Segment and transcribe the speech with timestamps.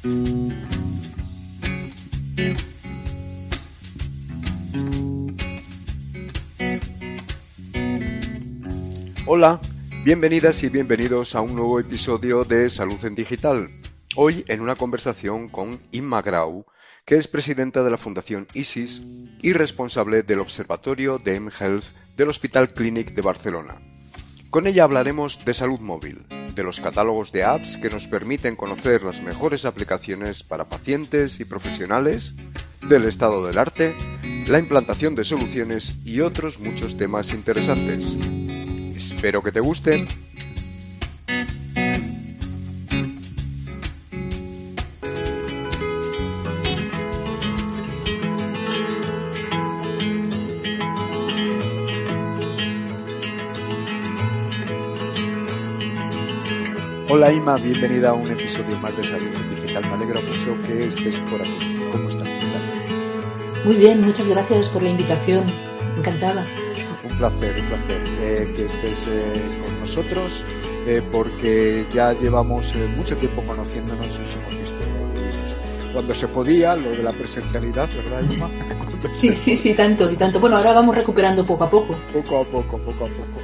[0.00, 0.30] Hola,
[10.04, 13.70] bienvenidas y bienvenidos a un nuevo episodio de Salud en Digital.
[14.14, 16.66] Hoy en una conversación con Inma Grau,
[17.04, 19.02] que es presidenta de la Fundación ISIS
[19.42, 21.86] y responsable del Observatorio de mHealth
[22.16, 23.97] del Hospital Clínic de Barcelona.
[24.50, 29.02] Con ella hablaremos de salud móvil, de los catálogos de apps que nos permiten conocer
[29.02, 32.34] las mejores aplicaciones para pacientes y profesionales,
[32.80, 33.94] del estado del arte,
[34.46, 38.16] la implantación de soluciones y otros muchos temas interesantes.
[38.96, 40.06] Espero que te guste.
[57.10, 59.82] Hola Ima, bienvenida a un episodio más de Salud Digital.
[59.86, 61.78] Me alegra mucho que estés por aquí.
[61.90, 62.28] ¿Cómo estás?
[63.64, 65.46] Muy bien, muchas gracias por la invitación.
[65.96, 66.46] Encantada.
[67.02, 70.44] Un placer, un placer eh, que estés eh, con nosotros
[70.86, 74.18] eh, porque ya llevamos mucho tiempo conociéndonos
[74.60, 74.67] visto
[75.92, 78.22] cuando se podía, lo de la presencialidad, ¿verdad?
[79.16, 80.40] Sí, sí, sí, tanto y tanto.
[80.40, 81.96] Bueno, ahora vamos recuperando poco a poco.
[82.12, 83.40] Poco a poco, poco a poco.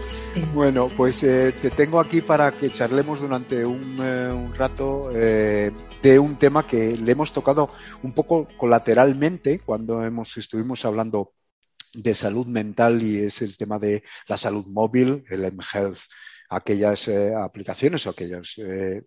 [0.53, 6.67] Bueno, pues te tengo aquí para que charlemos durante un, un rato de un tema
[6.67, 7.71] que le hemos tocado
[8.03, 11.33] un poco colateralmente cuando hemos, estuvimos hablando
[11.95, 16.01] de salud mental y es el tema de la salud móvil, el mHealth,
[16.51, 19.03] aquellas eh, aplicaciones o aquellas eh,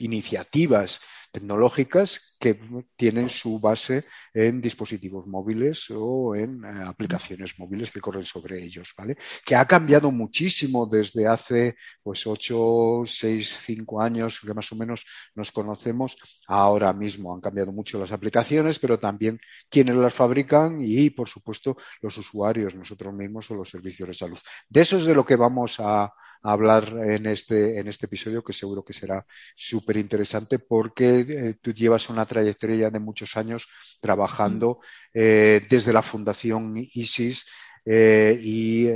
[0.00, 1.00] iniciativas
[1.34, 2.60] tecnológicas que
[2.96, 8.94] tienen su base en dispositivos móviles o en eh, aplicaciones móviles que corren sobre ellos,
[8.96, 9.16] ¿vale?
[9.44, 11.74] Que ha cambiado muchísimo desde hace
[12.04, 16.16] pues ocho, seis, cinco años que más o menos nos conocemos.
[16.46, 21.76] Ahora mismo han cambiado mucho las aplicaciones, pero también quienes las fabrican y, por supuesto,
[22.00, 24.38] los usuarios, nosotros mismos o los servicios de salud.
[24.68, 26.12] De eso es de lo que vamos a,
[26.44, 31.72] hablar en este, en este episodio, que seguro que será súper interesante porque eh, tú
[31.72, 33.68] llevas una trayectoria de muchos años
[34.00, 34.80] trabajando
[35.12, 37.46] eh, desde la Fundación ISIS
[37.86, 38.86] eh, y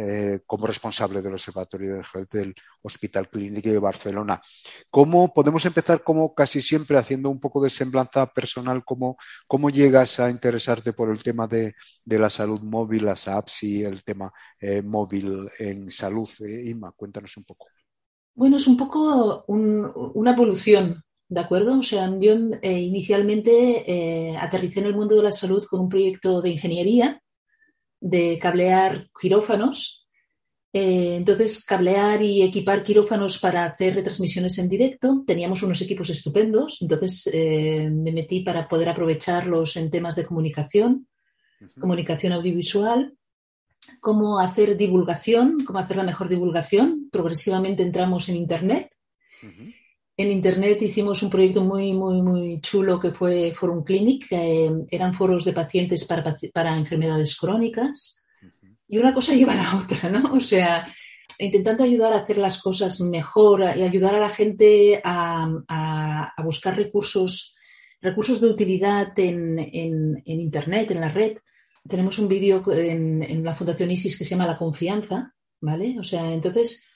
[0.47, 4.41] como responsable del Observatorio de Health del Hospital Clínico de Barcelona.
[4.89, 8.84] ¿Cómo podemos empezar, como casi siempre, haciendo un poco de semblanza personal?
[8.84, 11.75] ¿Cómo, cómo llegas a interesarte por el tema de,
[12.06, 14.33] la salud móvil, las apps y el tema
[14.84, 16.28] móvil en salud?
[16.41, 17.66] Inma, cuéntanos un poco.
[18.39, 21.78] Bueno, es un poco una evolución, ¿de acuerdo?
[21.78, 26.50] O sea, yo inicialmente aterricé en el mundo de la salud con un proyecto de
[26.50, 27.22] ingeniería
[28.00, 30.06] de cablear quirófanos.
[30.72, 35.25] Eh, entonces, cablear y equipar quirófanos para hacer retransmisiones en directo.
[35.27, 41.09] Teníamos unos equipos estupendos, entonces eh, me metí para poder aprovecharlos en temas de comunicación,
[41.81, 43.15] comunicación audiovisual,
[44.00, 47.09] cómo hacer divulgación, cómo hacer la mejor divulgación.
[47.10, 48.91] Progresivamente entramos en Internet
[50.19, 55.15] en Internet hicimos un proyecto muy, muy, muy chulo que fue Forum Clinic, eh, eran
[55.15, 58.27] foros de pacientes para, para, enfermedades crónicas.
[58.89, 60.33] Y una cosa lleva a la otra, ¿no?
[60.33, 60.84] O sea,
[61.39, 66.77] intentando ayudar a hacer las cosas mejor y ayudar a la gente a, a, buscar
[66.77, 67.55] recursos,
[68.01, 71.39] recursos de utilidad en, en, en, Internet, en la red.
[71.89, 75.97] Tenemos un vídeo en, en la Fundación ISIS que se llama La Confianza, ¿vale?
[76.01, 76.89] O sea, entonces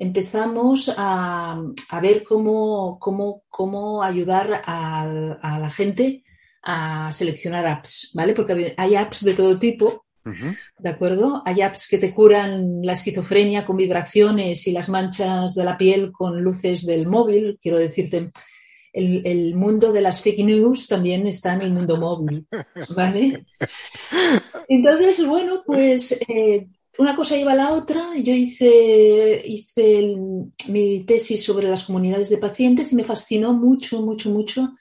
[0.00, 1.60] empezamos a,
[2.00, 6.24] ver cómo, cómo, ayudar a, la gente
[6.62, 8.32] a seleccionar apps, ¿vale?
[8.32, 11.42] Porque hay apps de todo tipo, ¿de acuerdo?
[11.44, 16.10] Hay apps que te curan la esquizofrenia con vibraciones y las manchas de la piel
[16.12, 18.30] con luces del móvil, quiero decirte.
[18.92, 22.46] El, mundo de las fake news también está en el mundo móvil,
[22.96, 23.44] ¿vale?
[24.68, 26.66] Entonces, bueno, pues eh,
[27.00, 28.14] una cosa lleva a la otra.
[28.18, 30.16] Yo hice, hice
[30.68, 34.74] mi tesis sobre las comunidades de pacientes y me fascinó mucho, mucho, mucho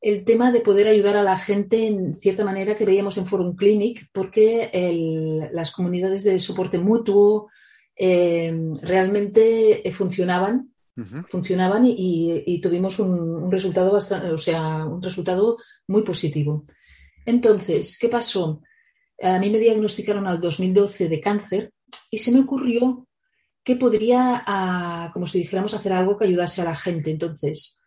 [0.00, 3.54] el tema de poder ayudar a la gente en cierta manera que veíamos en Forum
[3.54, 7.48] Clinic, porque las comunidades de soporte mutuo
[7.94, 10.72] em, realmente eh, funcionaban,
[11.30, 13.12] funcionaban y, tuvimos un,
[13.44, 16.64] un, resultado bastante, o sea, un resultado muy positivo.
[17.24, 18.60] Entonces, ¿qué pasó?
[19.22, 21.72] A mí me diagnosticaron al 2012 de cáncer
[22.10, 23.06] y se me ocurrió
[23.64, 27.10] que podría, ah, como si dijéramos, hacer algo que ayudase a la gente.
[27.10, 27.80] Entonces,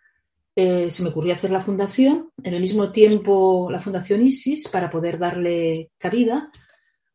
[0.55, 4.89] eh, se me ocurrió hacer la fundación, en el mismo tiempo la fundación ISIS para
[4.89, 6.49] poder darle cabida.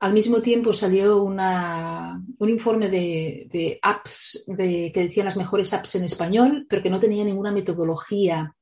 [0.00, 5.94] Al mismo tiempo salió una, un informe de, apps de, que decían las mejores apps
[5.94, 8.54] en español, pero que no tenía ninguna metodología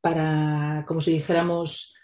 [0.00, 1.94] para, como si dijéramos,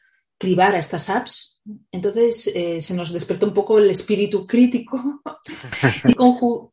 [0.41, 1.61] cribar a estas apps.
[1.93, 5.23] Entonces se nos despertó un poco el espíritu crítico
[6.09, 6.15] y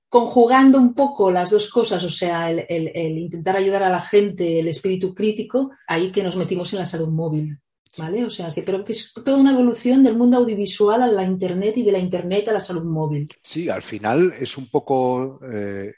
[0.09, 4.69] conjugando un poco las dos cosas, o sea, el, intentar ayudar a la gente, el
[4.69, 7.59] espíritu crítico, ahí que nos metimos en la salud móvil.
[7.97, 8.23] ¿Vale?
[8.25, 11.77] O sea, que, pero que es toda una evolución del mundo audiovisual a la Internet
[11.77, 13.27] y de la Internet a la salud móvil.
[13.43, 15.93] Sí, al final es un poco eh,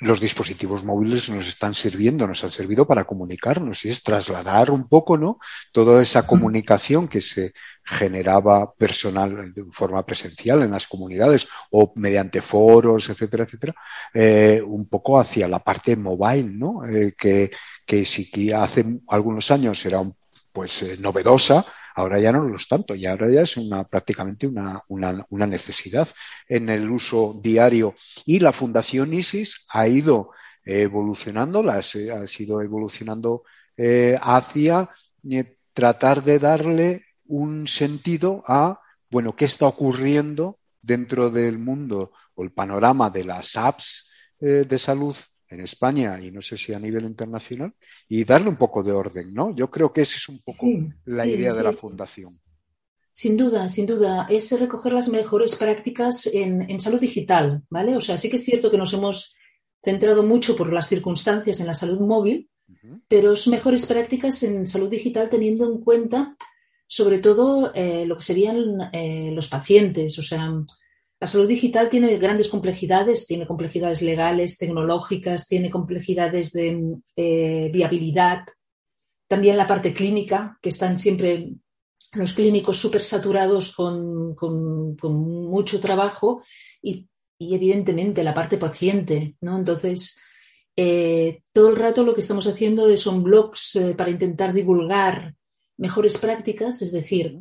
[0.00, 4.88] los dispositivos móviles nos están sirviendo, nos han servido para comunicarnos y es trasladar un
[4.88, 5.38] poco, ¿no?
[5.72, 7.52] Toda esa comunicación que se
[7.84, 13.74] generaba personal de forma presencial en las comunidades o mediante foros, etcétera, etcétera,
[14.14, 16.84] eh, un poco hacia la parte mobile, ¿no?
[16.86, 17.50] Eh, que,
[17.86, 20.02] que si hace algunos años era
[20.52, 21.64] pues eh, novedosa,
[22.00, 26.08] Ahora ya no lo es tanto y ahora ya es una, prácticamente una, una, necesidad
[26.48, 27.94] en el uso diario.
[28.24, 30.30] Y la Fundación ISIS ha ido
[30.64, 33.44] evolucionando, ha sido evolucionando
[33.76, 34.88] eh, hacia
[35.30, 38.80] eh, tratar de darle un sentido a,
[39.10, 44.10] bueno, qué está ocurriendo dentro del mundo o el panorama de las apps
[44.40, 45.14] eh, de salud
[45.50, 47.74] en España y no sé si a nivel internacional
[48.08, 49.54] y darle un poco de orden, ¿no?
[49.54, 50.66] Yo creo que esa es un poco
[51.04, 52.40] la idea de la fundación.
[53.12, 57.96] Sin duda, sin duda, es recoger las mejores prácticas en, salud digital, ¿vale?
[57.96, 59.34] O sea, sí que es cierto que nos hemos
[59.82, 62.48] centrado mucho por las circunstancias en la salud móvil,
[63.08, 66.36] pero es mejores prácticas en salud digital teniendo en cuenta
[66.86, 70.52] sobre todo eh, lo que serían eh, los pacientes, o sea,
[71.20, 78.44] la salud digital tiene grandes complejidades, tiene complejidades legales, tecnológicas, tiene complejidades de eh, viabilidad,
[79.28, 81.50] también la parte clínica, que están siempre
[82.14, 84.34] los clínicos súper saturados con,
[85.02, 86.42] mucho trabajo
[86.82, 87.06] y,
[87.38, 89.58] evidentemente la parte paciente, ¿no?
[89.58, 90.20] Entonces,
[90.76, 95.34] eh, todo el rato lo que estamos haciendo son blogs eh, para intentar divulgar
[95.76, 97.40] mejores prácticas, es decir,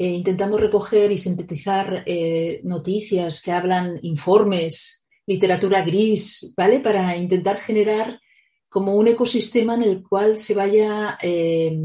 [0.00, 6.80] eh, intentamos recoger y sintetizar eh, noticias que hablan, informes, literatura gris, ¿vale?
[6.80, 8.18] Para intentar generar
[8.66, 11.78] como un ecosistema en el cual se vaya eh,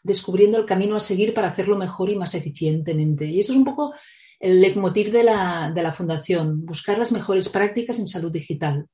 [0.00, 3.26] descubriendo el camino a seguir para hacerlo mejor y más eficientemente.
[3.26, 3.94] Y esto es un poco
[4.38, 8.86] el leitmotiv de la, de la Fundación, buscar las mejores prácticas en salud digital,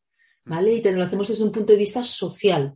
[0.46, 0.72] ¿vale?
[0.72, 2.74] Y lo hacemos desde un punto de vista social,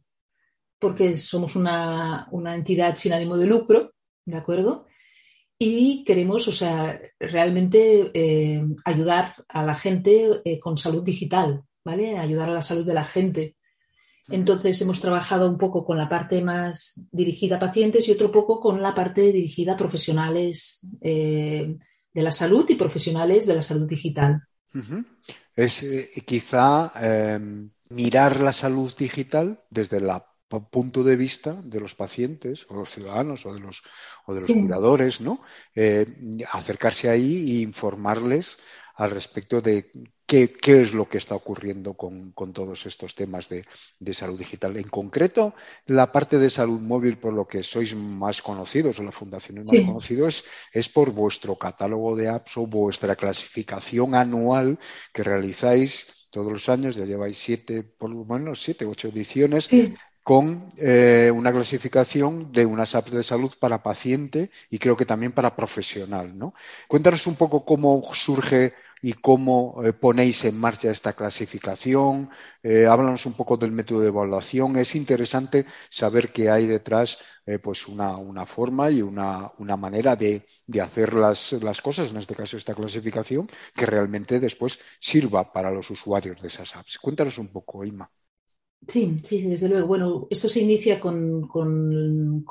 [0.79, 3.95] porque somos una, una entidad sin ánimo de lucro,
[4.27, 4.85] ¿de acuerdo?
[5.59, 12.19] Y queremos, o sea, realmente eh, ayudar a la gente eh, con salud digital, ¿vale?
[12.19, 13.57] Ayudar a la salud de la gente.
[14.29, 18.61] Entonces hemos trabajado un poco con la parte más dirigida a pacientes y otro poco
[18.61, 21.77] con la parte dirigida a profesionales eh,
[22.13, 24.43] de la salud y profesionales de la salud digital.
[25.55, 25.87] Es
[26.27, 26.93] quizá
[27.89, 33.47] mirar la salud digital desde la punto de vista de los pacientes o los ciudadanos
[33.47, 33.83] o de los,
[34.27, 35.43] o de los cuidadores, ¿no?
[35.75, 36.07] Eh,
[36.53, 38.59] acercarse ahí e informarles
[38.97, 39.91] al respecto de
[40.27, 44.77] qué, es lo que está ocurriendo con, todos estos temas de, salud digital.
[44.77, 45.55] En concreto,
[45.87, 49.73] la parte de salud móvil, por lo que sois más conocidos o la fundación es
[49.73, 54.79] más conocido, es, por vuestro catálogo de apps o vuestra clasificación anual
[55.13, 59.69] que realizáis todos los años, ya lleváis siete, por lo menos siete, ocho ediciones,
[60.27, 65.31] con eh, una clasificación de unas apps de salud para paciente y creo que también
[65.31, 66.37] para profesional.
[66.37, 66.53] ¿no?
[66.89, 72.29] Cuéntanos un poco cómo surge y cómo eh, ponéis en marcha esta clasificación.
[72.61, 74.77] Eh, háblanos un poco del método de evaluación.
[74.79, 77.19] Es interesante saber que hay detrás
[77.63, 82.57] pues una, forma y una, manera de, de hacer las, las, cosas, en este caso
[82.57, 86.99] esta clasificación, que realmente después sirva para los usuarios de esas apps.
[86.99, 88.11] Cuéntanos un poco, Ima.
[88.87, 89.87] Sí, sí, desde luego.
[89.89, 91.49] Bueno, esto se inicia con,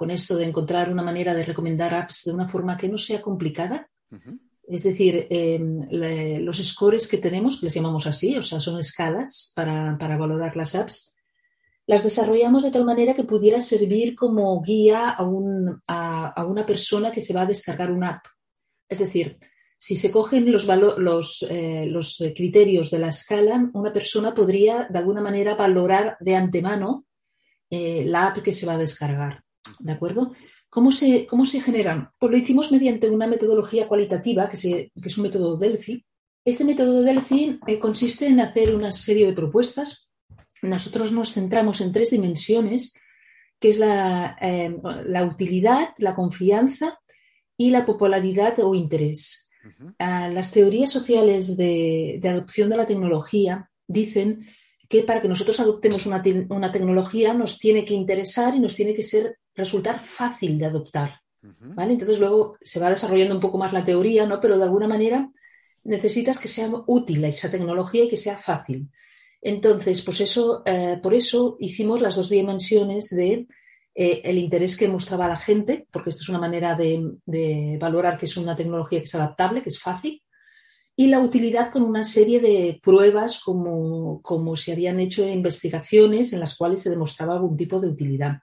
[0.10, 3.89] esto de encontrar una manera de recomendar apps de una forma que no sea complicada.
[4.67, 5.88] Es decir, em,
[6.41, 11.13] los scores que tenemos, les llamamos así, o sea, son escalas para, valorar las apps,
[11.88, 17.22] las desarrollamos de tal manera que pudiera servir como guía a, a una persona que
[17.22, 18.25] se va a descargar una app.
[18.89, 19.39] Es decir,
[19.77, 25.22] si se cogen los, eh, los, criterios de la escala, una persona podría de alguna
[25.22, 27.05] manera valorar de antemano
[27.70, 29.44] eh, la app que se va a descargar.
[29.79, 30.34] ¿De acuerdo?
[30.70, 32.10] ¿Cómo se, se generan?
[32.17, 36.05] Pues lo hicimos mediante una metodología cualitativa, que, es un método Delphi.
[36.44, 40.12] Este método de Delphi eh, consiste en hacer una serie de propuestas.
[40.62, 43.00] Nosotros nos centramos en tres dimensiones,
[43.60, 47.00] que es la utilidad, la confianza
[47.58, 49.45] y la popularidad o interés.
[50.00, 54.48] Ah, las teorías sociales de, adopción de la tecnología dicen
[54.88, 58.93] que para que nosotros adoptemos una, una, tecnología nos tiene que interesar y nos tiene
[58.93, 61.22] que ser, resultar fácil de adoptar.
[61.41, 61.93] ¿vale?
[61.93, 64.39] Entonces luego se va desarrollando un poco más la teoría, ¿no?
[64.41, 65.31] pero de alguna manera
[65.84, 68.89] necesitas que sea útil esa tecnología y que sea fácil.
[69.41, 73.48] Entonces, pues eso, eh, por eso hicimos las dos dimensiones de
[73.98, 78.25] eh, el interés que mostraba la gente, porque esto es una manera de, valorar que
[78.25, 80.22] es una tecnología que es adaptable, que es fácil,
[80.98, 86.42] y la utilidad con una serie de pruebas como, como se habían hecho investigaciones en
[86.42, 88.40] las cuales se demostraba algún tipo de utilidad.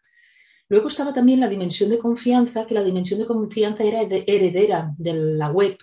[0.68, 5.12] Luego estaba también la dimensión de confianza, que la dimensión de confianza era heredera de
[5.12, 5.76] la web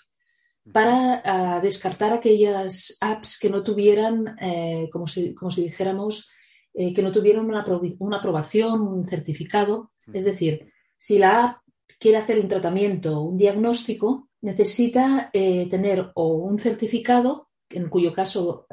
[0.71, 6.31] para ah, descartar aquellas apps que no tuvieran, eh, como, si, como, si, dijéramos,
[6.73, 9.91] eh, que no tuvieran una, aprobación, un certificado.
[10.13, 11.57] Es decir, si la app
[11.99, 18.65] quiere hacer un tratamiento, un diagnóstico, necesita eh, tener o un certificado, en cuyo caso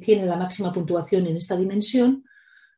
[0.00, 2.24] tiene la máxima puntuación en esta dimensión,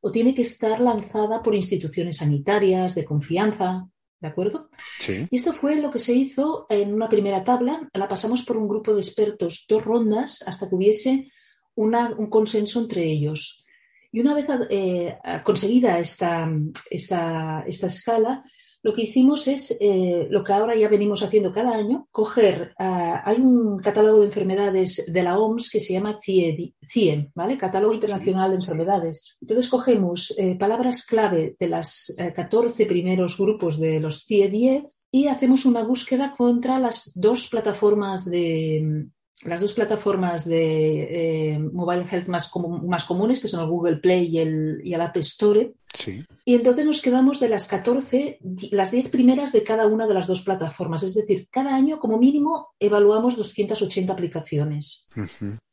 [0.01, 3.89] o tiene que estar lanzada por instituciones sanitarias de confianza,
[4.21, 4.69] ¿De acuerdo?
[4.99, 5.27] Sí.
[5.31, 7.89] Y esto fue lo que se hizo en una primera tabla.
[7.95, 11.33] La pasamos por un grupo de expertos, dos rondas, hasta que hubiese
[11.75, 13.65] un consenso entre ellos.
[14.13, 16.51] Y una vez eh, conseguida esta,
[16.91, 18.45] esta, esta escala,
[18.83, 23.23] lo que hicimos es eh, lo que ahora ya venimos haciendo cada año, coger, ah,
[23.27, 26.75] hay un catálogo de enfermedades de la OMS que se llama CIE,
[27.35, 27.59] ¿vale?
[27.59, 29.37] Catálogo Internacional de Enfermedades.
[29.41, 35.09] Entonces cogemos eh, palabras clave de las 14 eh, primeros grupos de los CIE 10
[35.11, 39.09] y hacemos una búsqueda contra las dos plataformas de,
[39.45, 42.51] las dos plataformas de mobile health más,
[42.83, 45.73] más, comunes, que son el Google Play y el, y el App Store,
[46.45, 48.39] y entonces nos quedamos de las 14,
[48.71, 51.03] las 10 primeras de cada una de las dos plataformas.
[51.03, 55.07] Es decir, cada año como mínimo evaluamos 280 aplicaciones.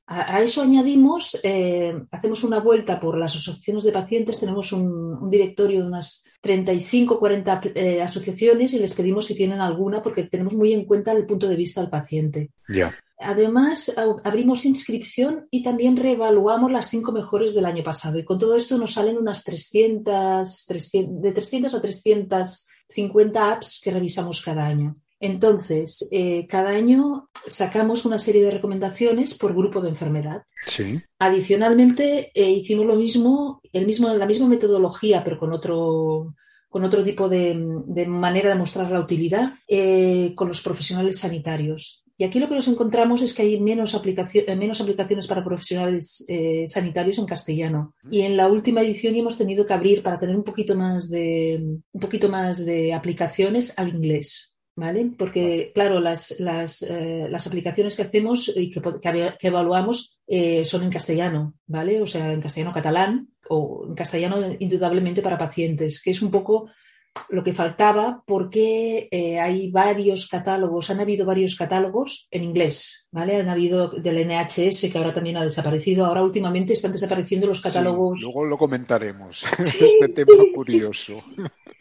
[0.08, 5.82] a, eso añadimos, eh, hacemos una vuelta por las asociaciones de pacientes, tenemos un, directorio
[5.82, 10.74] de unas 35, 40 eh, asociaciones y les pedimos si tienen alguna porque tenemos muy
[10.74, 12.52] en cuenta el punto de vista del paciente.
[12.70, 12.96] Ya.
[13.20, 13.94] Además,
[14.24, 18.20] abrimos inscripción y también reevaluamos las cinco mejores del año pasado.
[18.20, 23.92] Y con todo esto nos salen unas 300, 300 de 300 a 350 apps que
[23.92, 24.98] revisamos cada año.
[25.20, 30.44] Entonces, eh, cada año sacamos una serie de recomendaciones por grupo de enfermedad.
[30.66, 31.02] Sí.
[31.18, 36.36] Adicionalmente, eh, hicimos lo mismo, el mismo, la misma metodología, pero con otro,
[36.70, 37.56] con otro tipo de,
[38.08, 42.04] manera de mostrar la utilidad eh, con los profesionales sanitarios.
[42.20, 46.26] Y aquí lo que nos encontramos es que hay menos, eh, menos aplicaciones para profesionales
[46.28, 47.94] eh, sanitarios en castellano.
[48.10, 51.62] Y en la última edición hemos tenido que abrir para tener un poquito más de,
[51.92, 54.56] un poquito más de aplicaciones al inglés.
[54.80, 55.12] ¿Vale?
[55.18, 60.20] Porque, claro, las, las, eh, las aplicaciones que hacemos y que, que, evaluamos
[60.66, 62.00] son en castellano, ¿vale?
[62.00, 66.70] O sea, en castellano catalán o en castellano indudablemente para pacientes, que es un poco
[67.30, 73.38] lo que faltaba porque eh, hay varios catálogos, han habido varios catálogos en inglés, ¿vale?
[73.38, 78.20] Han habido del NHS que ahora también ha desaparecido, ahora últimamente están desapareciendo los catálogos.
[78.20, 81.24] luego lo comentaremos, este tema curioso.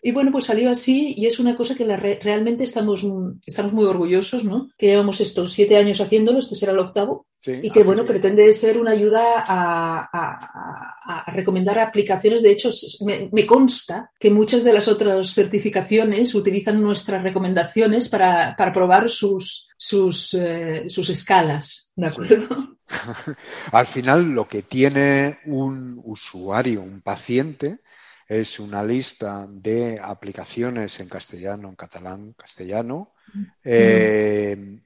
[0.07, 3.05] Y bueno, pues salió así y es una cosa que realmente estamos,
[3.45, 4.69] estamos muy orgullosos, ¿no?
[4.79, 8.79] Que llevamos estos siete años haciéndolo, este será el octavo, y que, bueno, pretende ser
[8.79, 12.45] una ayuda a, recomendar aplicaciones.
[12.45, 12.71] De hecho,
[13.05, 20.35] me, consta que muchas de las otras certificaciones utilizan nuestras recomendaciones para, probar sus, sus,
[20.35, 21.93] eh, sus escalas.
[21.97, 22.47] ¿De acuerdo?
[23.73, 27.81] Al final, lo que tiene un usuario, un paciente,
[28.27, 33.45] es una lista de aplicaciones en castellano, en catalán, castellano, mm.
[33.65, 34.81] eh,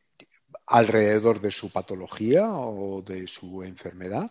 [0.66, 4.30] alrededor de su patología o de su enfermedad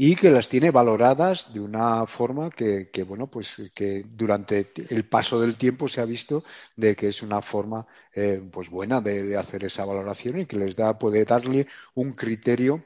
[0.00, 5.40] y que las tiene valoradas de una forma que, bueno, pues que durante el paso
[5.40, 6.44] del tiempo se ha visto
[6.76, 10.76] de que es una forma eh, pues buena de, hacer esa valoración y que les
[10.76, 12.84] da, puede darle un criterio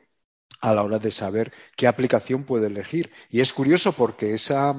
[0.62, 3.10] a la hora de saber qué aplicación puede elegir.
[3.28, 4.74] Y es curioso porque esa,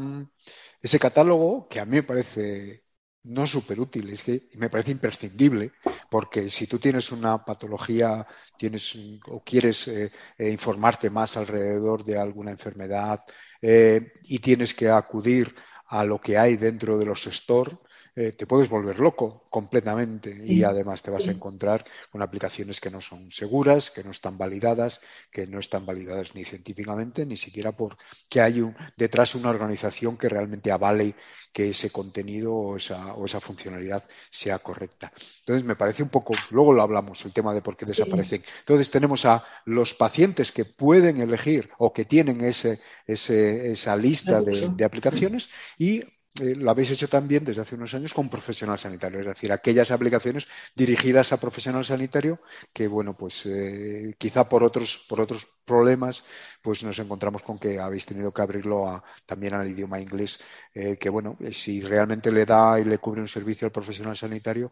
[0.84, 2.84] ese catálogo, que a mí me parece
[3.24, 5.72] no súper útil, es que me parece imprescindible,
[6.10, 8.98] porque si tú tienes una patología tienes,
[9.28, 13.22] o quieres eh, eh, informarte más alrededor de alguna enfermedad
[13.62, 15.56] eh, y tienes que acudir
[15.88, 17.78] a lo que hay dentro de los stores,
[18.16, 22.92] eh, te puedes volver loco completamente y además te vas a encontrar con aplicaciones que
[22.92, 25.02] no son seguras, que no están validadas,
[25.32, 27.98] que no están validadas ni científicamente, ni siquiera por
[28.30, 31.16] que hay un, detrás una organización que realmente avale
[31.52, 35.12] que ese contenido o esa, o esa funcionalidad sea correcta.
[35.40, 38.44] Entonces, me parece un poco, luego lo hablamos, el tema de por qué desaparecen.
[38.60, 44.70] Entonces, tenemos a los pacientes que pueden elegir o que tienen ese, esa lista de,
[44.70, 46.04] de aplicaciones y
[46.42, 49.92] eh, lo habéis hecho también desde hace unos años con profesional sanitario, es decir, aquellas
[49.92, 52.40] aplicaciones dirigidas a profesional sanitario
[52.74, 56.26] que, bueno, pues eh, quizá por otros, por otros problemas,
[56.64, 60.40] pues nos encontramos con que habéis tenido que abrirlo también al idioma inglés,
[60.74, 64.72] eh, que, bueno, si realmente le da y le cubre un servicio al profesional sanitario,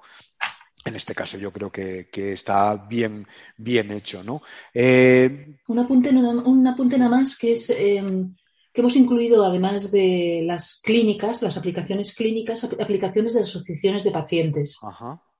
[0.83, 4.41] en este caso yo creo que, está bien, bien hecho, ¿no?
[4.73, 8.33] un, apunte, un apunte nada más que es em,
[8.73, 14.79] que hemos incluido, además de las clínicas, las aplicaciones clínicas, aplicaciones de asociaciones de pacientes,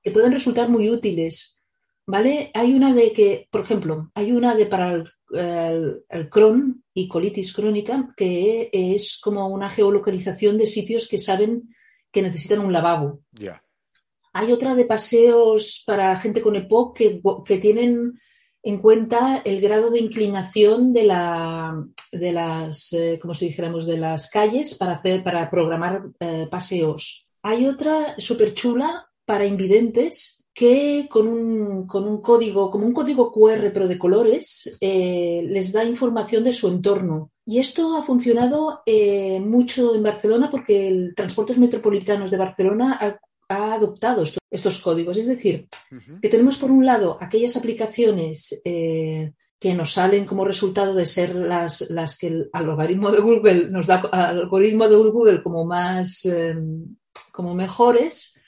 [0.02, 1.58] que pueden resultar muy útiles.
[2.04, 2.50] ¿Vale?
[2.54, 7.52] Hay una de que, por ejemplo, hay una de para el, el, Crohn y colitis
[7.52, 11.74] crónica, que es como una geolocalización de sitios que saben
[12.10, 13.20] que necesitan un lavabo.
[14.32, 18.18] Hay otra de paseos para gente con EPOC que, que tienen
[18.62, 23.96] en cuenta el grado de inclinación de, la, de las, eh, como si dijéramos, de
[23.96, 27.26] las calles para, hacer, para programar eh, paseos.
[27.42, 33.32] Hay otra súper chula para invidentes que con un, con un, código, como un código
[33.32, 37.30] QR pero de colores, eh, les da información de su entorno.
[37.44, 38.82] Y esto ha funcionado
[39.40, 43.18] mucho en Barcelona porque el Transportes Metropolitanos de Barcelona ha
[43.56, 45.18] adoptado estos códigos.
[45.18, 45.68] Es decir,
[46.20, 51.34] que tenemos por un lado aquellas aplicaciones eh, que nos salen como resultado de ser
[51.34, 56.96] las, las que el algoritmo de Google nos da algoritmo de Google como más em,
[57.30, 58.42] como mejores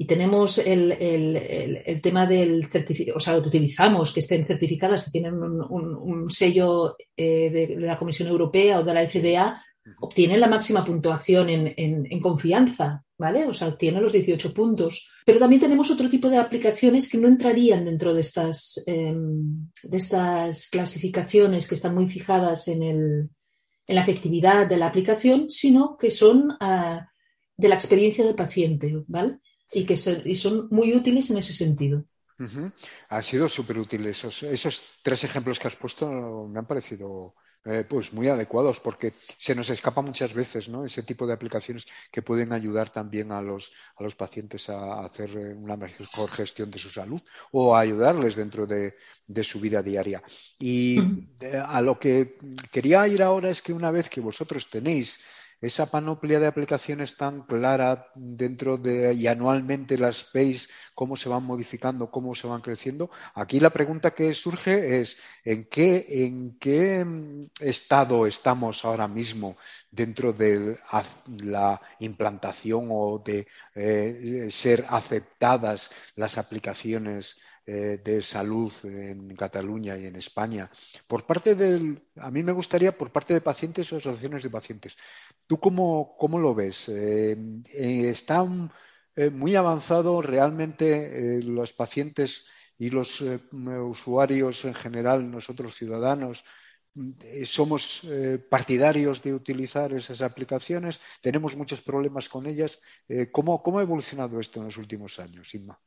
[0.00, 5.34] y tenemos el, tema del certificado, o sea, lo utilizamos, que estén certificadas, que tienen
[5.34, 9.62] un, sello eh, de, la Comisión Europea o de la FDA,
[10.00, 13.04] obtienen la máxima puntuación en, en confianza.
[13.20, 13.44] ¿vale?
[13.44, 15.10] O sea, tiene los 18 puntos.
[15.26, 19.96] Pero también tenemos otro tipo de aplicaciones que no entrarían dentro de estas, em, de
[19.98, 23.30] estas clasificaciones que están muy fijadas en, el,
[23.86, 27.06] en, la efectividad de la aplicación, sino que son ah,
[27.58, 29.36] de la experiencia del paciente, ¿vale?
[29.70, 32.06] Y que y son muy útiles en ese sentido.
[33.08, 34.18] Han sido súper útiles.
[34.18, 36.10] Esos, esos tres ejemplos que has puesto
[36.48, 37.34] me han parecido
[37.66, 40.82] eh, pues muy adecuados porque se nos escapa muchas veces ¿no?
[40.82, 45.28] ese tipo de aplicaciones que pueden ayudar también a los, a los pacientes a hacer
[45.36, 47.20] eh, una mejor gestión de su salud
[47.52, 50.22] o a ayudarles dentro de, de su vida diaria.
[50.58, 50.98] Y
[51.66, 52.38] a lo que
[52.72, 55.20] quería ir ahora es que una vez que vosotros tenéis
[55.60, 61.44] esa panoplia de aplicaciones tan clara dentro de y anualmente las veis cómo se van
[61.44, 63.10] modificando, cómo se van creciendo.
[63.34, 67.04] Aquí la pregunta que surge es ¿en qué, en qué
[67.60, 69.56] estado estamos ahora mismo
[69.90, 70.78] dentro de
[71.36, 77.36] la implantación o de eh, ser aceptadas las aplicaciones
[77.70, 80.70] de salud en Cataluña y en España.
[81.06, 84.96] Por parte del, a mí me gustaría por parte de pacientes o asociaciones de pacientes.
[85.46, 86.88] ¿Tú cómo, cómo lo ves?
[86.88, 87.36] Eh,
[87.74, 88.44] ¿Está
[89.32, 92.46] muy avanzado realmente los pacientes
[92.78, 96.44] y los usuarios en general, nosotros ciudadanos,
[96.96, 102.80] eh, somos eh, partidarios de utilizar esas aplicaciones, tenemos muchos problemas con ellas.
[103.08, 105.78] Eh, ¿cómo, ha evolucionado esto en los últimos años, Inma?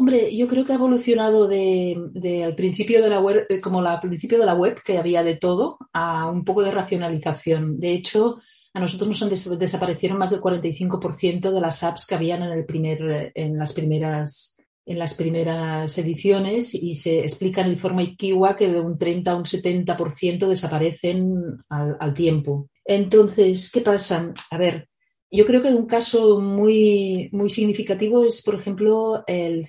[0.00, 4.38] Hombre, yo creo que ha evolucionado de, al principio de la web, como al principio
[4.38, 7.78] de la web, que había de todo, a un poco de racionalización.
[7.78, 8.40] De hecho,
[8.72, 13.30] a nosotros nos desaparecieron más del 45% de las apps que habían en, el primer,
[13.34, 18.72] en las primeras en las primeras ediciones y se explica en el informe Kiwa que
[18.72, 22.70] de un 30 a un 70% desaparecen al, tiempo.
[22.86, 24.32] Entonces, ¿qué pasa?
[24.50, 24.88] A ver,
[25.30, 29.24] yo creo que un caso muy, muy significativo es, por ejemplo,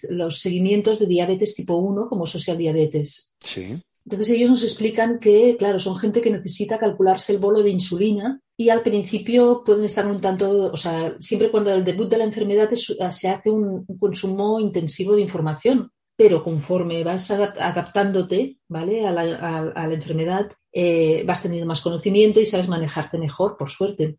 [0.09, 3.35] los seguimientos de diabetes tipo 1 como social diabetes.
[3.39, 3.81] Sí.
[4.05, 8.41] Entonces ellos nos explican que, claro, son gente que necesita calcularse el bolo de insulina
[8.57, 12.23] y al principio pueden estar un tanto, o sea, siempre cuando el debut de la
[12.23, 19.07] enfermedad se hace un, consumo intensivo de información, pero conforme vas adaptándote, ¿vale?
[19.07, 24.17] A la, enfermedad, eh, vas teniendo más conocimiento y sabes manejarte mejor, por suerte.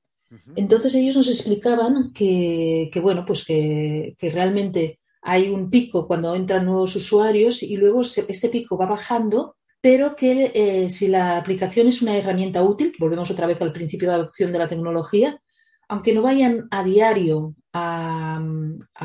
[0.57, 6.97] Entonces ellos nos explicaban que, bueno, pues que, realmente hay un pico cuando entran nuevos
[6.97, 12.17] usuarios y luego este pico va bajando pero que eh, si la aplicación es una
[12.17, 15.41] herramienta útil, volvemos otra vez al principio de adopción de la tecnología,
[15.89, 18.41] aunque no vayan a diario a,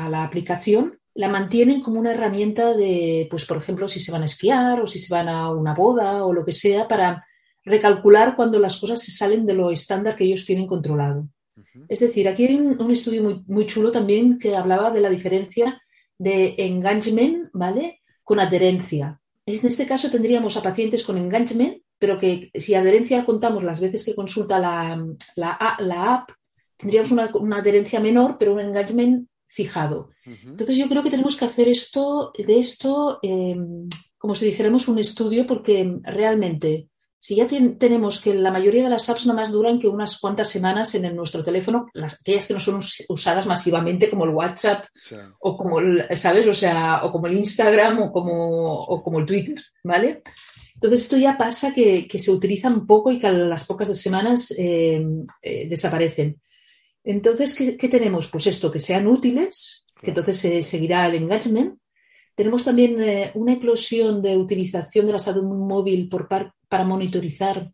[0.08, 4.26] la aplicación, la mantienen como una herramienta de, pues por ejemplo, si se van a
[4.26, 7.26] esquiar o si se van a una boda o lo que sea, para
[7.68, 11.28] recalcular cuando las cosas se salen de lo estándar que ellos tienen controlado.
[11.88, 15.80] Es decir, aquí hay un, estudio muy, muy, chulo también que hablaba de la diferencia
[16.16, 18.02] de engagement, ¿vale?
[18.24, 19.20] Con adherencia.
[19.46, 24.04] En este caso tendríamos a pacientes con engagement, pero que si adherencia contamos las veces
[24.04, 25.02] que consulta la,
[25.36, 26.30] la, app,
[26.76, 30.10] tendríamos una, adherencia menor, pero un engagement fijado.
[30.24, 34.98] Entonces yo creo que tenemos que hacer esto, de esto, em, como si dijéramos un
[34.98, 36.87] estudio, porque realmente
[37.20, 40.48] si ya tenemos que la mayoría de las apps no más duran que unas cuantas
[40.48, 44.84] semanas en nuestro teléfono, las, aquellas que no son usadas masivamente como el WhatsApp
[45.40, 46.46] o como el, ¿sabes?
[46.46, 50.22] O sea, o como el Instagram o como, o como el Twitter, ¿vale?
[50.74, 53.96] Entonces esto ya pasa que, que se utilizan poco y que a las pocas de
[53.96, 55.04] semanas eh,
[55.42, 56.40] eh, desaparecen.
[57.02, 58.28] Entonces, ¿qué, ¿qué, tenemos?
[58.28, 61.77] Pues esto, que sean útiles, que entonces se seguirá el engagement,
[62.38, 67.68] tenemos también eh, una eclosión de utilización de la salud móvil por para monitorizar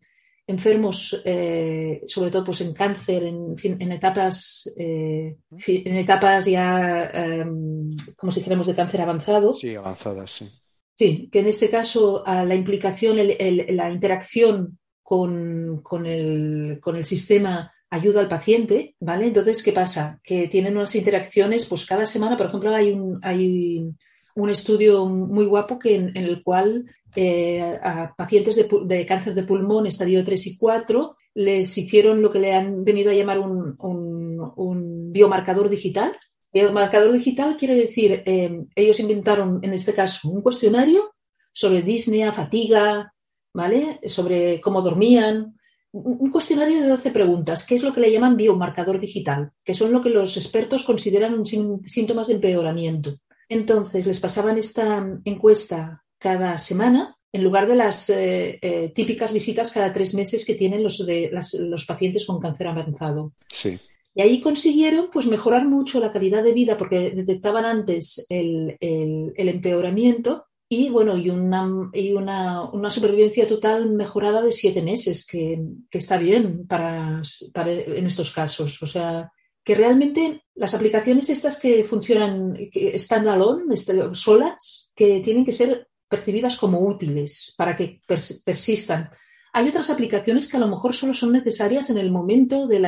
[0.47, 8.31] enfermos, eh, sobre todo pues, en cáncer, en, etapas, eh, en etapas ya, em, como
[8.31, 9.53] si dijéramos, de cáncer avanzado.
[9.53, 10.49] Sí, avanzadas, sí.
[10.95, 17.71] Sí, que en este caso la implicación, la interacción con, con, el, con el sistema
[17.91, 19.27] ayuda al paciente, ¿vale?
[19.27, 20.19] Entonces, ¿qué pasa?
[20.23, 23.93] Que tienen unas interacciones, pues cada semana, por ejemplo, hay un, hay
[24.35, 29.87] un estudio muy guapo que, en, el cual eh, a pacientes de, cáncer de pulmón
[29.87, 35.69] estadio 3 y 4 les hicieron lo que le han venido a llamar un, biomarcador
[35.69, 36.17] digital.
[36.51, 41.13] Biomarcador digital quiere decir, eh, ellos inventaron en este caso un cuestionario
[41.53, 43.13] sobre disnea, fatiga,
[43.53, 44.01] ¿vale?
[44.05, 45.55] Sobre cómo dormían,
[45.93, 49.93] un cuestionario de 12 preguntas, que es lo que le llaman biomarcador digital, que son
[49.93, 53.15] lo que los expertos consideran síntomas de empeoramiento.
[53.49, 59.71] Entonces, les pasaban esta encuesta cada semana en lugar de las eh, eh, típicas visitas
[59.73, 61.29] cada tres meses que tienen los, de,
[61.59, 63.33] los pacientes con cáncer avanzado.
[63.49, 63.77] Sí.
[64.13, 70.45] Y ahí consiguieron pues, mejorar mucho la calidad de vida porque detectaban antes el, empeoramiento
[70.69, 75.59] y, bueno, y, una, y una, supervivencia total mejorada de siete meses, que,
[75.91, 77.21] está bien para,
[77.53, 78.81] para, en estos casos.
[78.81, 79.29] O sea,
[79.65, 82.55] que realmente las aplicaciones estas que funcionan
[82.95, 87.99] standalone, este, solas, que tienen que ser percibidas como útiles para que
[88.45, 89.09] persistan.
[89.53, 92.85] Hay otras aplicaciones que a lo mejor solo son necesarias en el momento del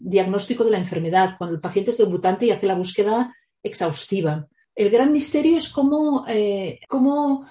[0.00, 4.48] diagnóstico de la enfermedad, cuando el paciente es debutante y hace la búsqueda exhaustiva.
[4.74, 7.46] El gran misterio es cómo, eh, cómo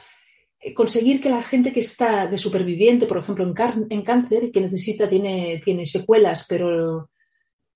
[0.76, 5.08] conseguir que la gente que está de superviviente, por ejemplo, en, en cáncer que necesita,
[5.08, 7.10] tiene, tiene secuelas, pero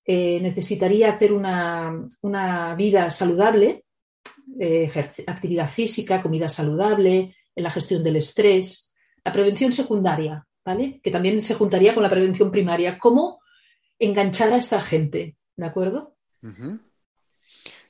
[0.06, 3.84] eh, necesitaría hacer una, vida saludable,
[4.60, 4.90] eh,
[5.26, 11.00] actividad física, comida saludable, en la gestión del estrés, la prevención secundaria, ¿vale?
[11.02, 12.98] Que también se juntaría con la prevención primaria.
[12.98, 13.40] ¿Cómo
[13.98, 15.36] enganchar a esta gente?
[15.56, 16.16] ¿De acuerdo?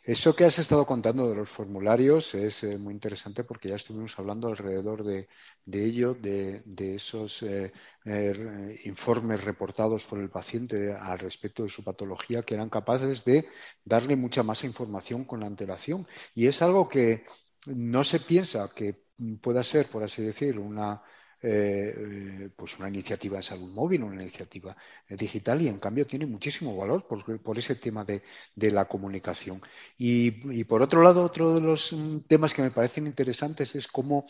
[0.07, 4.19] Eso que has estado contando de los formularios es eh, muy interesante porque ya estuvimos
[4.19, 5.29] hablando alrededor de,
[5.73, 6.63] ello, de,
[6.95, 7.73] esos eh,
[8.05, 13.49] eh, informes reportados por el paciente al respecto de su patología que eran capaces de
[13.83, 16.07] darle mucha más información con antelación.
[16.35, 17.25] Y es algo que
[17.65, 19.07] no se piensa que
[19.41, 21.03] pueda ser, por así decir, una
[21.47, 24.75] eh, pues una iniciativa de salud móvil, una iniciativa
[25.07, 28.23] eh, digital y en cambio tiene muchísimo valor por, ese tema de,
[28.71, 29.61] la comunicación.
[29.99, 34.25] Y, por otro lado, otro de los mm, temas que me parecen interesantes es cómo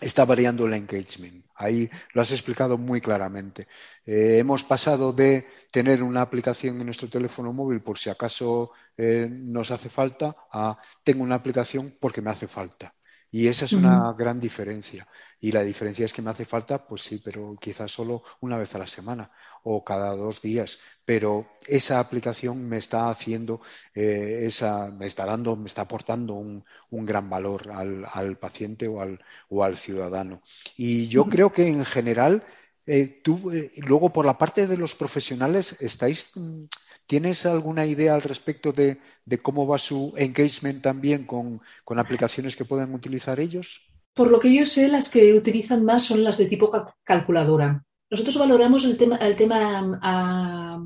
[0.00, 1.44] está variando el engagement.
[1.54, 3.68] Ahí lo has explicado muy claramente.
[4.06, 9.70] Eh, hemos pasado de tener una aplicación en nuestro teléfono móvil por si acaso nos
[9.70, 12.94] hace falta a tengo una aplicación porque me hace falta.
[13.30, 15.06] Y esa es una gran diferencia.
[15.40, 18.74] Y la diferencia es que me hace falta, pues sí, pero quizás solo una vez
[18.74, 19.30] a la semana
[19.62, 20.78] o cada dos días.
[21.04, 23.60] Pero esa aplicación me está haciendo,
[23.94, 28.88] eh, esa, me está dando, me está aportando un, un gran valor al, al, paciente
[28.88, 30.42] o al, o al ciudadano.
[30.76, 32.44] Y yo creo que en general,
[32.86, 36.64] eh, tú, eh, luego por la parte de los profesionales, estáis mm,
[37.08, 38.98] ¿Tienes alguna idea al respecto de,
[39.40, 41.58] cómo va su engagement también con,
[41.96, 43.90] aplicaciones que puedan utilizar ellos?
[44.12, 46.70] Por lo que yo sé, las que utilizan más son las de tipo
[47.04, 47.82] calculadora.
[48.10, 50.82] Nosotros valoramos el tema, el tema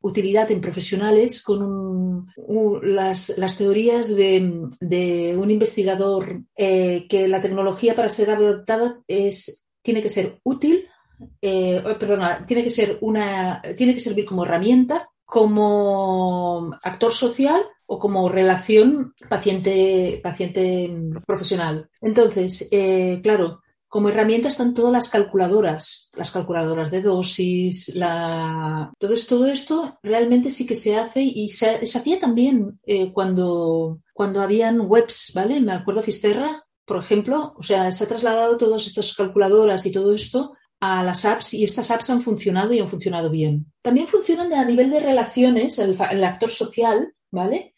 [0.00, 2.26] utilidad en profesionales con
[2.82, 10.08] las, teorías de, un investigador eh, que la tecnología para ser adoptada es, tiene que
[10.08, 10.88] ser útil,
[11.42, 17.98] eh, perdona, tiene que ser una, tiene que servir como herramienta como actor social o
[17.98, 20.90] como relación paciente-paciente
[21.26, 21.90] profesional.
[22.00, 28.92] Entonces, eh, claro, como herramienta están todas las calculadoras, las calculadoras de dosis, la...
[29.00, 34.42] esto, todo esto realmente sí que se hace y se, hacía también eh, cuando, cuando
[34.42, 35.60] habían webs, ¿vale?
[35.60, 40.14] Me acuerdo Fisterra, por ejemplo, o sea, se ha trasladado todas estas calculadoras y todo
[40.14, 43.72] esto a las apps y estas apps han funcionado y han funcionado bien.
[43.82, 47.74] También funcionan a nivel de relaciones, el, el actor social, ¿vale?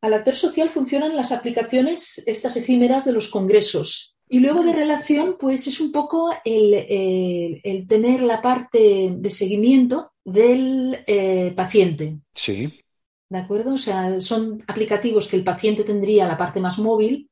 [0.00, 4.16] Al actor social funcionan las aplicaciones, estas efímeras de los congresos.
[4.28, 10.98] Y luego de relación, pues es un poco el, tener la parte de seguimiento del
[11.06, 12.18] eh, paciente.
[12.34, 12.80] Sí.
[13.28, 13.74] ¿De acuerdo?
[13.74, 17.30] O sea, son aplicativos que el paciente tendría la parte más móvil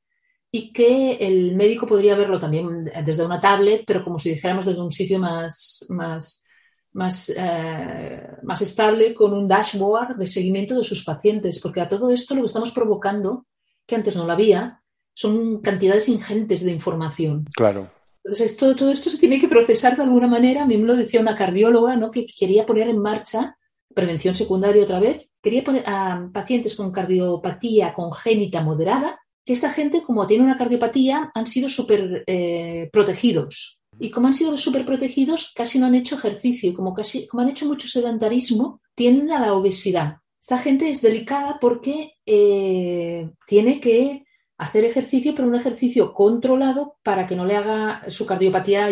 [0.56, 4.82] y que el médico podría verlo también desde una tablet, pero como si dijéramos desde
[4.82, 6.44] un sitio más, más,
[6.92, 12.08] más, eh, más estable con un dashboard de seguimiento de sus pacientes, porque a todo
[12.12, 13.46] esto lo que estamos provocando,
[13.84, 14.80] que antes no lo había,
[15.12, 17.46] son cantidades ingentes de información.
[17.56, 17.90] Claro.
[18.22, 20.62] Entonces, todo, esto se tiene que procesar de alguna manera.
[20.62, 22.12] A mí me lo decía una cardióloga ¿no?
[22.12, 23.58] que quería poner en marcha
[23.92, 25.32] prevención secundaria otra vez.
[25.42, 31.30] Quería poner a pacientes con cardiopatía congénita moderada, que esta gente, como tiene una cardiopatía,
[31.34, 33.80] han sido súper eh, protegidos.
[34.00, 36.74] Y como han sido súper protegidos, casi no han hecho ejercicio.
[36.74, 40.16] Como, casi, como han hecho mucho sedentarismo, tienden a la obesidad.
[40.40, 44.24] Esta gente es delicada porque eh, tiene que
[44.58, 48.88] hacer ejercicio, pero un ejercicio controlado para que no le haga su cardiopatía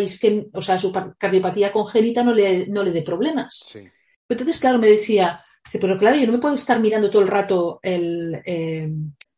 [0.53, 3.75] o sea, su cardiopatía congénita no le, no le dé problemas.
[4.27, 5.43] Entonces, claro, me decía,
[5.79, 8.89] pero claro, yo no me puedo estar mirando todo el rato el, eh,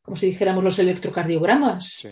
[0.05, 2.07] como si dijéramos, los electrocardiogramas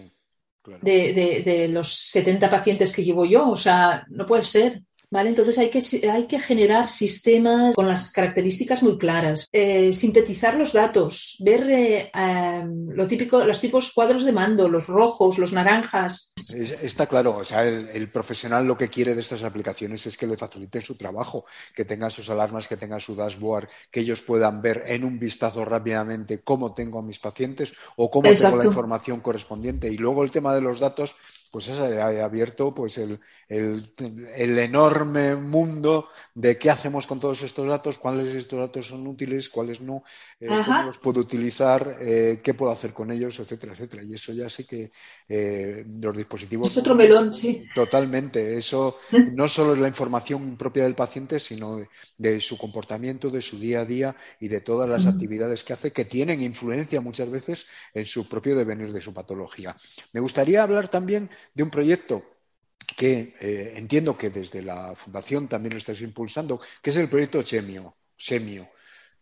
[0.81, 3.51] de, de, los 70 pacientes que llevo yo.
[3.51, 4.81] O sea, no puede ser.
[5.13, 5.29] ¿Vale?
[5.29, 10.73] Entonces hay que, hay que generar sistemas con las características muy claras, eh, sintetizar los
[10.73, 16.33] datos, ver eh, em, lo típico, los tipos cuadros de mando, los rojos, los naranjas.
[16.55, 20.35] Está claro, o sea, el, profesional lo que quiere de estas aplicaciones es que le
[20.35, 21.45] facilite su trabajo,
[21.75, 25.63] que tenga sus alarmas, que tenga su dashboard, que ellos puedan ver en un vistazo
[25.63, 29.93] rápidamente cómo tengo a mis pacientes o cómo tengo la información correspondiente.
[29.93, 31.15] Y luego el tema de los datos,
[31.53, 37.67] pues eso ha abierto pues el, el, enorme mundo de qué hacemos con todos estos
[37.67, 40.03] datos, cuáles de estos datos son útiles, cuáles no,
[40.39, 44.01] eh, cómo los puedo utilizar, eh, qué puedo hacer con ellos, etcétera, etcétera.
[44.03, 44.91] Y eso ya sí que
[45.29, 46.69] eh, los dispositivos.
[46.69, 47.63] Es otro melón, sí.
[47.75, 48.57] Totalmente.
[48.57, 51.85] Eso no solo es la información propia del paciente, sino
[52.17, 55.91] de, su comportamiento, de su día a día y de todas las actividades que hace
[55.91, 59.75] que tienen influencia muchas veces en su propio devenir de su patología.
[60.13, 62.23] Me gustaría hablar también de un proyecto
[62.97, 67.43] que eh, entiendo que desde la Fundación también lo estáis impulsando, que es el proyecto
[67.45, 68.69] Semio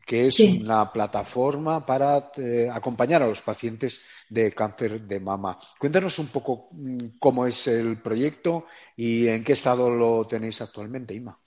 [0.06, 5.58] que es una plataforma para eh, acompañar a los pacientes de cáncer de mama.
[5.80, 11.14] Cuéntanos un poco mm, cómo es el proyecto y en qué estado lo tenéis actualmente,
[11.14, 11.40] Ima.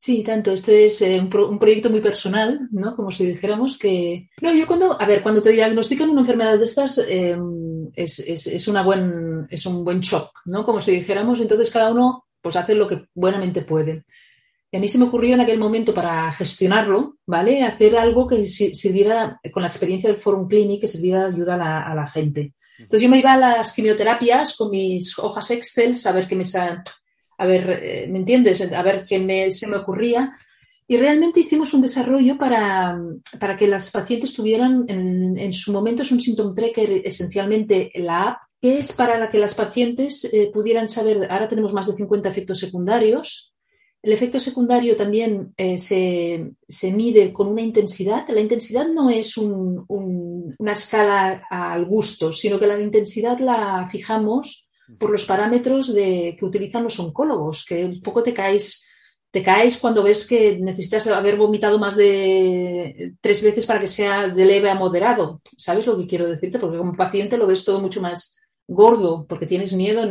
[0.00, 0.52] Sí, tanto.
[0.52, 2.94] Este es eh, un, proyecto muy personal, ¿no?
[2.94, 4.28] Como si dijéramos que.
[4.40, 5.00] No, yo cuando.
[5.00, 9.66] A ver, cuando te diagnostican una enfermedad de estas, em, es, es, una buen, es
[9.66, 10.64] un buen shock, ¿no?
[10.64, 14.04] Como si dijéramos, entonces cada uno pues hace lo que buenamente puede.
[14.70, 17.62] Y a mí se me ocurrió en aquel momento para gestionarlo, ¿vale?
[17.62, 21.58] Hacer algo que sirviera, con la experiencia del Forum Clinic, que sirviera de ayuda a
[21.58, 22.54] la, a la gente.
[22.78, 26.44] Entonces yo me iba a las quimioterapias con mis hojas Excel, saber qué me,
[27.38, 28.72] a ver, ¿me entiendes?
[28.72, 30.36] A ver qué se me ocurría.
[30.90, 32.98] Y realmente hicimos un desarrollo para,
[33.58, 38.78] que las pacientes tuvieran en, su momento, es un symptom tracker esencialmente la app, que
[38.78, 42.58] es para la que las pacientes eh, pudieran saber, ahora tenemos más de 50 efectos
[42.58, 43.52] secundarios.
[44.00, 48.26] El efecto secundario también eh, se, mide con una intensidad.
[48.30, 55.10] La intensidad no es una escala al gusto, sino que la intensidad la fijamos por
[55.10, 58.87] los parámetros de, que utilizan los oncólogos, que un poco te caes,
[59.30, 64.28] te caes cuando ves que necesitas haber vomitado más de tres veces para que sea
[64.28, 65.42] de leve a moderado.
[65.56, 66.58] ¿Sabes lo que quiero decirte?
[66.58, 70.02] Porque como paciente lo ves todo mucho más gordo, porque tienes miedo,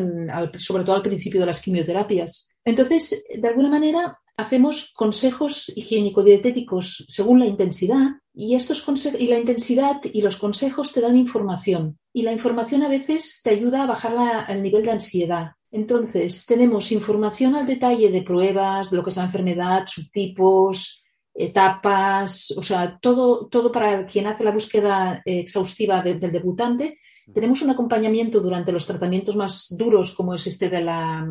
[0.58, 2.50] sobre todo al principio de las quimioterapias.
[2.66, 8.86] Entonces, de alguna manera, hacemos consejos higiénico-dietéticos según la intensidad y, estos
[9.20, 11.98] y la intensidad y los consejos te dan información.
[12.14, 15.52] Y la información a veces te ayuda a bajar el nivel de ansiedad.
[15.72, 21.04] Entonces, tenemos información al detalle de pruebas, de lo que es la enfermedad, subtipos,
[21.34, 27.00] etapas, o sea, todo, todo para quien hace la búsqueda exhaustiva del debutante.
[27.34, 31.28] Tenemos un acompañamiento durante los tratamientos más duros, como es este de la,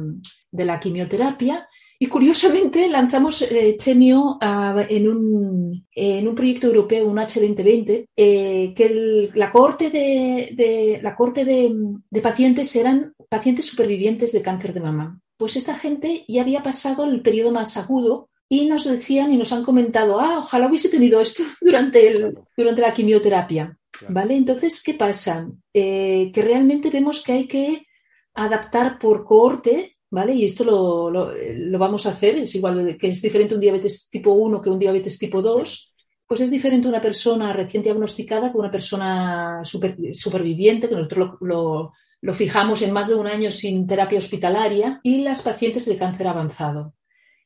[0.50, 1.66] de la quimioterapia,
[1.98, 9.30] Y curiosamente lanzamos eh, Chemio en, un, en, un, proyecto europeo, un H2020, eh, que
[9.34, 11.74] la cohorte, de, la corte de,
[12.10, 15.20] de, pacientes eran pacientes supervivientes de cáncer de mama.
[15.38, 19.52] Pues esta gente ya había pasado el periodo más agudo y nos decían y nos
[19.52, 23.76] han comentado, ah, ojalá hubiese tenido esto durante, el, durante la quimioterapia.
[24.10, 24.36] ¿Vale?
[24.36, 25.48] Entonces, ¿qué pasa?
[25.72, 27.86] Eh, que realmente vemos que hay que
[28.34, 30.34] adaptar por cohorte, ¿vale?
[30.34, 34.32] Y esto lo, lo, vamos a hacer, es igual que es diferente un diabetes tipo
[34.32, 35.92] 1 que un diabetes tipo 2,
[36.26, 42.34] pues es diferente una persona recién diagnosticada que una persona superviviente, que nosotros lo, lo
[42.34, 46.94] fijamos en más de un año sin terapia hospitalaria, y las pacientes de cáncer avanzado.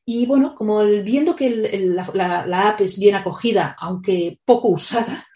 [0.05, 5.27] Y bueno, como viendo que la, app es bien acogida, aunque poco usada,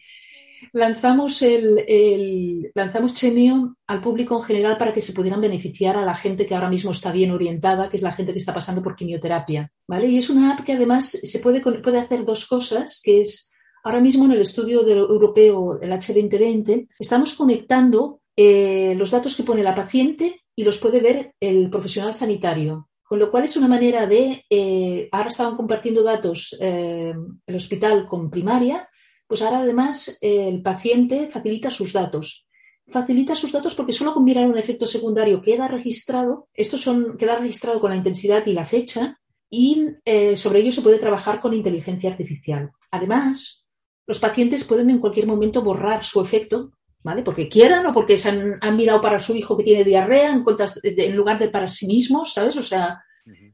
[0.73, 6.15] lanzamos, el, lanzamos Chemio al público en general para que se pudieran beneficiar a la
[6.15, 8.95] gente que ahora mismo está bien orientada, que es la gente que está pasando por
[8.95, 9.71] quimioterapia.
[9.87, 10.07] ¿vale?
[10.07, 13.51] Y es una app que además se puede, puede hacer dos cosas, que es
[13.83, 19.63] ahora mismo en el estudio europeo, el H2020, estamos conectando eh, los datos que pone
[19.63, 22.89] la paciente y los puede ver el profesional sanitario.
[23.03, 27.13] Con lo cual es una manera de, eh, ahora estaban compartiendo datos eh,
[27.45, 28.89] el hospital con primaria,
[29.27, 32.47] pues ahora además eh, el paciente facilita sus datos.
[32.87, 37.37] Facilita sus datos porque solo con mirar un efecto secundario queda registrado, estos son, queda
[37.37, 39.87] registrado con la intensidad y la fecha, y
[40.35, 42.71] sobre ello se puede trabajar con inteligencia artificial.
[42.91, 43.65] Además,
[44.05, 46.73] los pacientes pueden en cualquier momento borrar su efecto
[47.05, 47.21] ¿vale?
[47.21, 51.37] Porque quieran o porque se han, mirado para su hijo que tiene diarrea en, lugar
[51.37, 52.57] de para sí mismos, ¿sabes?
[52.57, 53.04] O sea,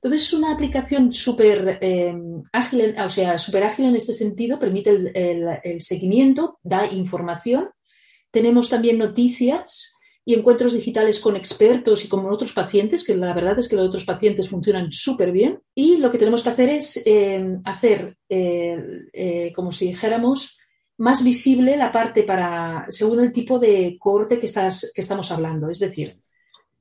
[0.03, 2.15] entonces es una aplicación súper eh,
[2.51, 7.69] ágil, o sea, súper ágil en este sentido, permite el, seguimiento, da información.
[8.31, 13.59] Tenemos también noticias y encuentros digitales con expertos y con otros pacientes, que la verdad
[13.59, 15.61] es que los otros pacientes funcionan súper bien.
[15.75, 20.57] Y lo que tenemos que hacer es eh, hacer, eh, como si dijéramos,
[20.97, 25.69] más visible la parte para, según el tipo de corte que, estás, que estamos hablando.
[25.69, 26.19] Es decir,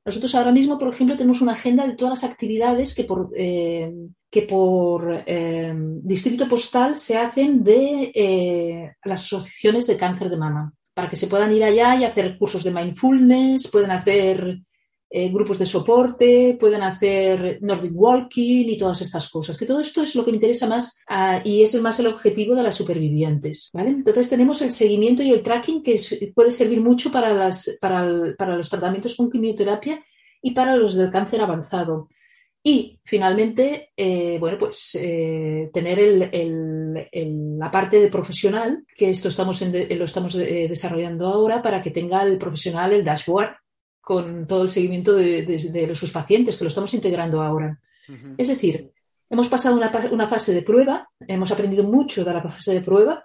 [0.04, 3.92] nosotros ahora mismo, por ejemplo, tenemos una agenda de todas las actividades que por, eh,
[4.30, 10.72] que por eh, distrito postal se hacen de eh, las asociaciones de cáncer de mama,
[10.94, 14.60] para que se puedan ir allá y hacer cursos de mindfulness, pueden hacer
[15.12, 19.58] eh, grupos de soporte, pueden hacer Nordic Walking y todas estas cosas.
[19.58, 22.54] Que todo esto es lo que me interesa más ah, y es más el objetivo
[22.54, 23.70] de las supervivientes.
[23.72, 23.90] ¿vale?
[23.90, 25.98] Entonces tenemos el seguimiento y el tracking que
[26.32, 30.00] puede servir mucho para, los tratamientos con quimioterapia
[30.42, 32.08] y para los del cáncer avanzado.
[32.62, 36.30] Y finalmente, eh, bueno, pues eh, tener
[37.02, 42.38] la parte de profesional, que esto estamos lo estamos desarrollando ahora para que tenga el
[42.38, 43.59] profesional el dashboard
[44.10, 47.78] con todo el seguimiento de, sus pacientes, que lo estamos integrando ahora.
[48.36, 48.90] Es decir,
[49.30, 53.24] hemos pasado una, fase de prueba, hemos aprendido mucho de la fase de prueba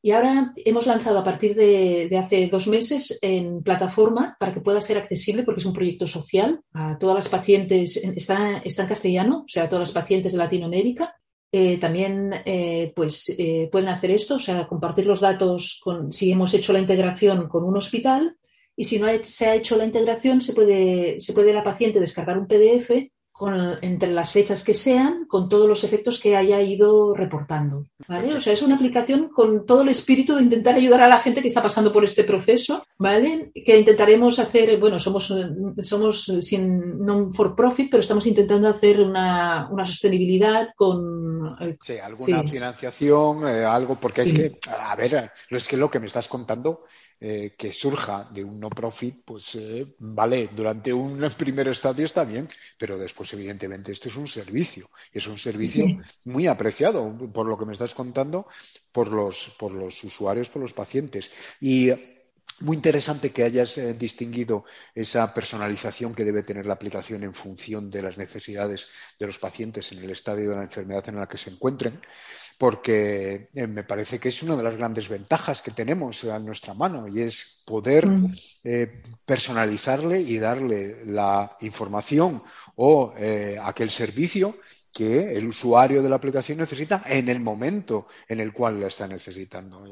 [0.00, 4.80] y ahora hemos lanzado a partir de, hace dos meses en plataforma para que pueda
[4.80, 6.60] ser accesible porque es un proyecto social.
[6.74, 10.38] A todas las pacientes, está, está en castellano, o sea, a todas las pacientes de
[10.38, 11.12] Latinoamérica.
[11.50, 16.30] Eh, también eh, pues, eh, pueden hacer esto, o sea, compartir los datos con, si
[16.30, 18.36] hemos hecho la integración con un hospital
[18.76, 22.38] y si no se ha hecho la integración, se puede, se puede la paciente descargar
[22.38, 22.90] un PDF
[23.40, 27.86] con, entre las fechas que sean, con todos los efectos que haya ido reportando.
[28.06, 28.34] ¿vale?
[28.34, 31.40] O sea, es una aplicación con todo el espíritu de intentar ayudar a la gente
[31.40, 33.50] que está pasando por este proceso, ¿vale?
[33.54, 35.32] Que intentaremos hacer, bueno, somos,
[35.80, 41.56] somos sin non for profit, pero estamos intentando hacer una, una sostenibilidad con.
[41.60, 45.98] Eh, sí, alguna financiación, eh, algo, porque es que, a ver, es que lo que
[45.98, 46.84] me estás contando
[47.20, 52.24] eh, que surja de un no profit, pues eh, vale, durante un primer estadio está
[52.24, 55.84] bien, pero después evidentemente esto es un servicio, es un servicio
[56.24, 58.46] muy apreciado por lo que me estás contando
[58.90, 61.30] por los, por los usuarios, por los pacientes.
[61.60, 61.90] Y
[62.60, 67.90] muy interesante que hayas eh, distinguido esa personalización que debe tener la aplicación en función
[67.90, 71.38] de las necesidades de los pacientes en el estadio de la enfermedad en la que
[71.38, 72.00] se encuentren
[72.60, 76.74] porque eh, me parece que es una de las grandes ventajas que tenemos a nuestra
[76.74, 78.06] mano y es poder
[78.64, 82.42] eh, personalizarle y darle la información
[82.76, 84.58] o eh, aquel servicio
[84.92, 89.06] que el usuario de la aplicación necesita en el momento en el cual la está
[89.06, 89.84] necesitando.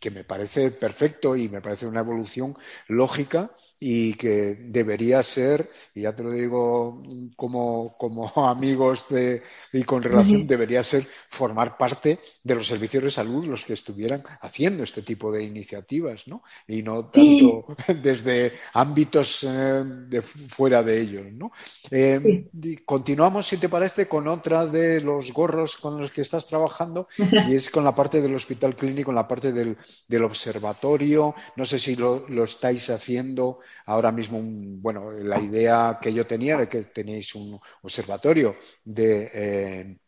[0.00, 2.54] que me parece perfecto y me parece una evolución
[2.86, 3.50] lógica
[3.80, 7.02] y que debería ser, y ya te lo digo
[7.36, 13.10] como, como amigos de, y con relación, debería ser formar parte de los servicios de
[13.10, 16.42] salud los que estuvieran haciendo este tipo de iniciativas, ¿no?
[16.66, 17.66] Y no tanto
[18.02, 21.52] desde ámbitos eh, de fuera de ellos, ¿no?
[21.90, 22.48] Eh,
[22.84, 27.54] continuamos, si te parece, con otra de los gorros con los que estás trabajando y
[27.54, 29.76] es con la parte del hospital clínico, con la parte del,
[30.06, 31.34] del observatorio.
[31.56, 36.54] No sé si lo, lo estáis haciendo ahora mismo, bueno, la idea que yo tenía
[36.54, 39.98] era que tenéis un observatorio de eh,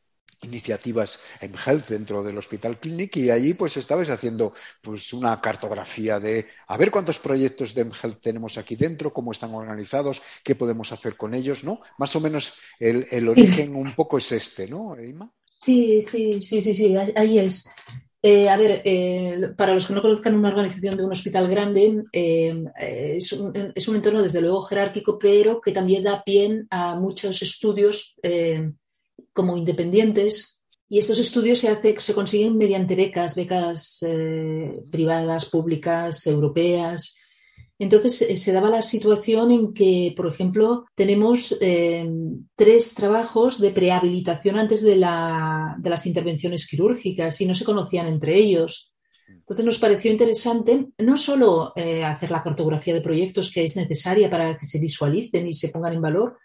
[0.42, 6.18] iniciativas en health dentro del Hospital Clinic y allí pues estabais haciendo pues una cartografía
[6.18, 10.92] de a ver cuántos proyectos de health tenemos aquí dentro, cómo están organizados, qué podemos
[10.92, 11.80] hacer con ellos, ¿no?
[11.98, 15.30] Más o menos el, origen un poco es este, ¿no, Ima?
[15.62, 17.68] Sí, sí, sí, sí, sí, ahí es.
[18.22, 22.04] Eh, a ver, eh, para los que no conozcan una organización de un hospital grande,
[22.12, 22.64] eh,
[23.16, 27.40] es, un, es, un, entorno desde luego jerárquico, pero que también da pie a muchos
[27.40, 28.16] estudios
[29.32, 30.62] como independientes.
[30.88, 34.04] Y estos estudios se, hace, se consiguen mediante becas, becas
[34.90, 37.19] privadas, públicas, europeas.
[37.80, 42.06] Entonces eh, se daba la situación en que, por ejemplo, tenemos eh,
[42.54, 48.94] tres trabajos de prehabilitación antes de, las intervenciones quirúrgicas y no se conocían entre ellos.
[49.26, 54.28] Entonces nos pareció interesante no solo eh, hacer la cartografía de proyectos que es necesaria
[54.28, 56.36] para que se visualicen y se pongan en valor,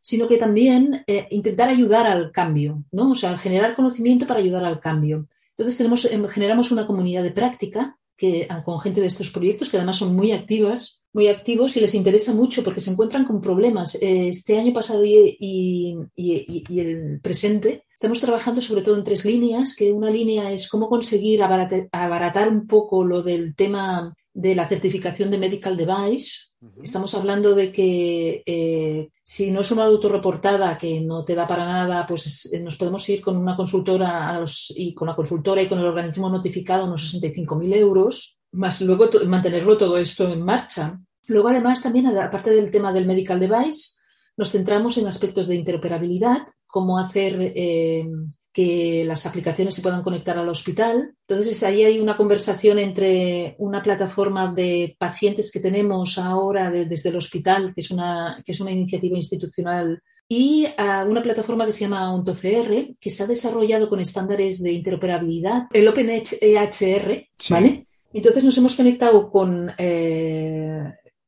[0.00, 3.10] sino que también intentar ayudar al cambio, ¿no?
[3.10, 5.28] O sea, generar conocimiento para ayudar al cambio.
[5.50, 9.78] Entonces tenemos, generamos una comunidad de práctica que, ah, con gente de estos proyectos que
[9.78, 13.94] además son muy activas, muy activos y les interesa mucho porque se encuentran con problemas.
[13.94, 19.90] Eh, este año pasado y, el presente estamos trabajando sobre todo en tres líneas, que
[19.90, 25.38] una línea es cómo conseguir abaratar un poco lo del tema de la certificación de
[25.38, 26.49] medical device.
[26.82, 31.64] Estamos hablando de que eh, si no es una autorreportada que no te da para
[31.64, 34.38] nada, pues nos podemos ir con una consultora
[34.76, 39.78] y con la consultora y con el organismo notificado unos 65.000 euros, más luego mantenerlo
[39.78, 41.00] todo esto en marcha.
[41.28, 43.96] Luego, además, también, aparte del tema del medical device,
[44.36, 48.06] nos centramos en aspectos de interoperabilidad, cómo hacer eh,
[48.52, 51.14] que las aplicaciones se puedan conectar al hospital.
[51.28, 57.16] Entonces, ahí hay una conversación entre una plataforma de pacientes que tenemos ahora desde el
[57.16, 62.14] hospital, que es una, que es una iniciativa institucional, y una plataforma que se llama
[62.14, 67.86] OntoCR, que se ha desarrollado con estándares de interoperabilidad, el OpenEHR, ¿vale?
[68.12, 70.84] Entonces nos hemos conectado con eh,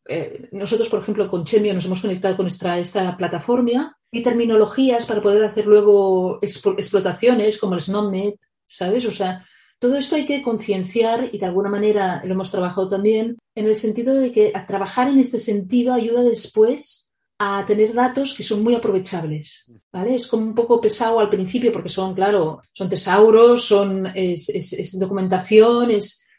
[0.08, 5.06] eh, nosotros, por ejemplo, con Chemio nos hemos conectado con esta, esta plataforma y terminologías
[5.06, 8.34] para poder hacer luego explotaciones como el SNOMED,
[8.66, 9.06] ¿sabes?
[9.06, 9.44] O sea,
[9.78, 13.74] todo esto hay que concienciar y de alguna manera lo hemos trabajado también en el
[13.74, 18.74] sentido de que trabajar en este sentido ayuda después a tener datos que son muy
[18.74, 20.14] aprovechables, ¿vale?
[20.14, 24.98] Es como un poco pesado al principio porque son, claro, son tesauros, son, es, es
[25.00, 25.88] documentación,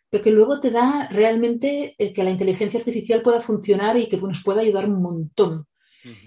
[0.09, 4.43] pero que luego te da realmente que la inteligencia artificial pueda funcionar y que nos
[4.43, 5.65] pueda ayudar un montón.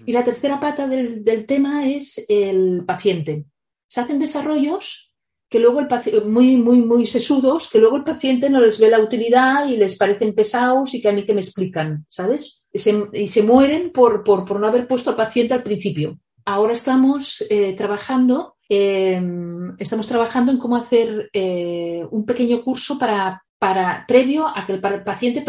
[0.05, 3.45] Y la tercera pata del, tema es el paciente.
[3.87, 5.13] Se hacen desarrollos
[5.49, 8.99] que luego el muy, muy, muy sesudos, que luego el paciente no les ve la
[8.99, 12.67] utilidad y les parecen pesados y que a mí que me explican, ¿sabes?
[12.73, 16.19] Y se, mueren por, por, no haber puesto al paciente al principio.
[16.43, 23.41] Ahora estamos eh, trabajando, em, estamos trabajando en cómo hacer eh, un pequeño curso para
[23.59, 25.43] para, previo a que el paciente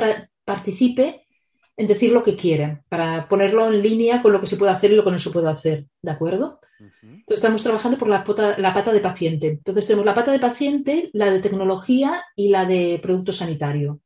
[0.45, 1.27] participe
[1.79, 4.93] en decir lo que quiere, para ponerlo en línea con lo que se puede hacer
[4.93, 6.61] y lo que no se puede hacer, ¿de acuerdo?
[6.79, 9.47] Entonces estamos trabajando por la pata, la pata de paciente.
[9.47, 14.01] Entonces tenemos la pata de paciente, la de tecnología y la de producto sanitario.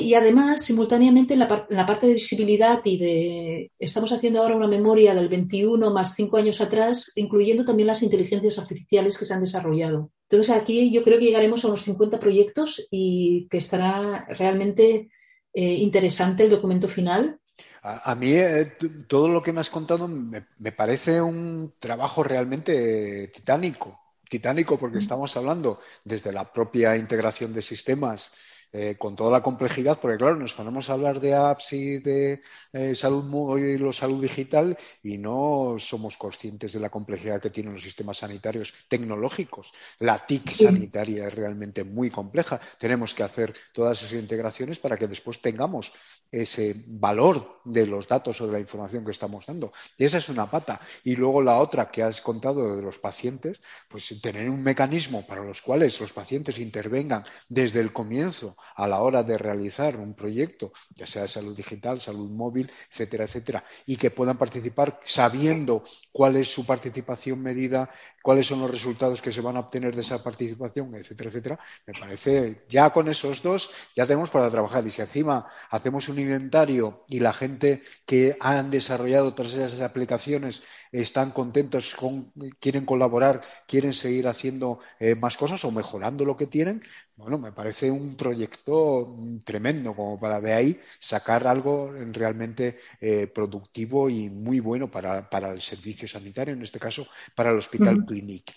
[0.00, 3.72] Y además, simultáneamente, en la, parte de visibilidad y de...
[3.78, 8.58] Estamos haciendo ahora una memoria del 21 más 5 años atrás, incluyendo también las inteligencias
[8.58, 10.12] artificiales que se han desarrollado.
[10.30, 15.10] Entonces, aquí yo creo que llegaremos a unos 50 proyectos y que estará realmente
[15.58, 17.40] eh, interesante el documento final.
[17.80, 18.76] A, mí eh,
[19.06, 23.98] todo lo que me has contado me, parece un trabajo realmente titánico.
[24.28, 28.32] Titánico porque estamos hablando desde la propia integración de sistemas
[28.72, 32.42] eh, con toda la complejidad, porque claro, nos ponemos a hablar de apps y de
[32.72, 37.72] eh, salud y lo salud digital y no somos conscientes de la complejidad que tienen
[37.72, 39.72] los sistemas sanitarios tecnológicos.
[40.00, 42.60] La TIC sanitaria es realmente muy compleja.
[42.78, 45.92] Tenemos que hacer todas esas integraciones para que después tengamos
[46.30, 49.72] ese valor de los datos o de la información que estamos dando.
[49.98, 50.80] Y esa es una pata.
[51.04, 55.44] Y luego la otra que has contado de los pacientes, pues tener un mecanismo para
[55.44, 60.72] los cuales los pacientes intervengan desde el comienzo a la hora de realizar un proyecto,
[60.94, 66.52] ya sea salud digital, salud móvil, etcétera, etcétera, y que puedan participar sabiendo cuál es
[66.52, 67.90] su participación medida,
[68.22, 71.98] cuáles son los resultados que se van a obtener de esa participación, etcétera, etcétera, me
[71.98, 74.86] parece, ya con esos dos, ya tenemos para trabajar.
[74.86, 80.62] Y si encima hacemos un inventario y la gente que han desarrollado todas esas aplicaciones
[80.92, 86.46] están contentos, con, quieren colaborar, quieren seguir haciendo eh, más cosas o mejorando lo que
[86.46, 86.82] tienen,
[87.16, 94.08] bueno, me parece un proyecto tremendo como para de ahí sacar algo realmente eh, productivo
[94.10, 98.52] y muy bueno para, el servicio sanitario, en este caso para el Hospital Clinic.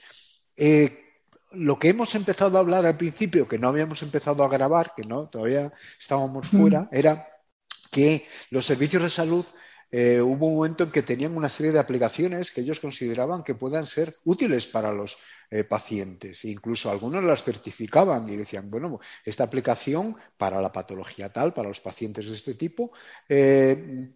[0.57, 1.05] Eh,
[1.51, 5.03] lo que hemos empezado a hablar al principio, que no habíamos empezado a grabar, que
[5.03, 7.28] no, todavía estábamos fuera, era
[7.89, 9.45] que los servicios de salud
[9.91, 13.55] eh, hubo un momento en que tenían una serie de aplicaciones que ellos consideraban que
[13.55, 15.17] puedan ser útiles para los
[15.49, 16.45] eh, pacientes.
[16.45, 21.79] Incluso algunos las certificaban y decían, bueno, esta aplicación para la patología tal, para los
[21.79, 22.91] pacientes de este tipo,
[23.27, 24.11] eh,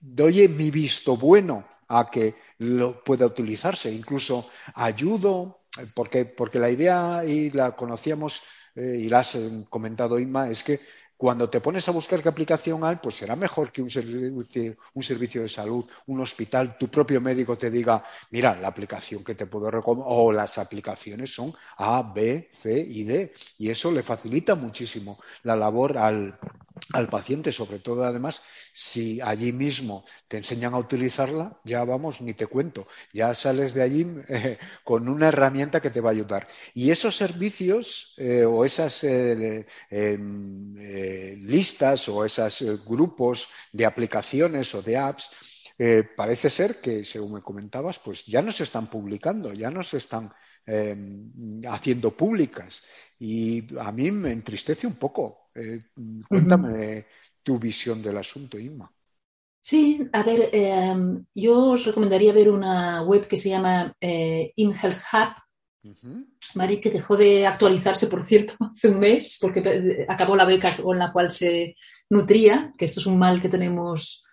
[0.00, 3.92] doy mi visto bueno a que lo pueda utilizarse.
[3.92, 5.62] Incluso ayudo,
[5.94, 8.42] porque, porque la idea, y la conocíamos
[8.76, 9.38] y la has
[9.70, 10.80] comentado, Inma, es que
[11.16, 15.02] cuando te pones a buscar qué aplicación hay, pues será mejor que un servicio, un
[15.02, 19.46] servicio de salud, un hospital, tu propio médico te diga, mira, la aplicación que te
[19.46, 23.32] puedo recomendar, o las aplicaciones son A, B, C y D.
[23.58, 26.38] Y eso le facilita muchísimo la labor al,
[26.92, 32.34] al paciente, sobre todo además si allí mismo te enseñan a utilizarla, ya vamos, ni
[32.34, 36.46] te cuento, ya sales de allí eh, con una herramienta que te va a ayudar.
[36.74, 40.74] Y esos servicios eh, o esas eh, em,
[41.46, 45.30] listas o esos grupos de aplicaciones o de apps,
[46.16, 49.98] parece ser que, según me comentabas, pues ya no se están publicando, ya no se
[49.98, 50.32] están
[50.64, 52.82] em, haciendo públicas.
[53.18, 55.80] Y a mí me entristece un poco eh,
[56.28, 57.06] cuéntame
[57.42, 58.90] tu visión del asunto, Inma.
[59.60, 65.02] Sí, a ver, em, yo os recomendaría ver una web que se llama eh, InHealth
[65.12, 70.76] Hub, que dejó de actualizarse, por cierto, hace un mes, porque eh, acabó la beca
[70.76, 71.74] con la cual se
[72.10, 74.24] nutría, que esto es un mal que tenemos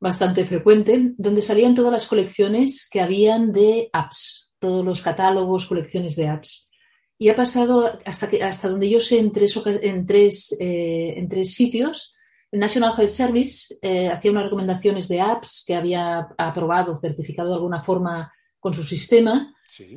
[0.00, 6.16] bastante frecuente, donde salían todas las colecciones que habían de apps, todos los catálogos, colecciones
[6.16, 6.72] de apps
[7.18, 11.28] y ha pasado hasta, que, hasta donde yo sé en tres, en tres, eh, en
[11.28, 12.14] tres sitios.
[12.50, 17.56] El National Health Service eh, hacía unas recomendaciones de apps que había aprobado, certificado de
[17.56, 19.54] alguna forma con su sistema.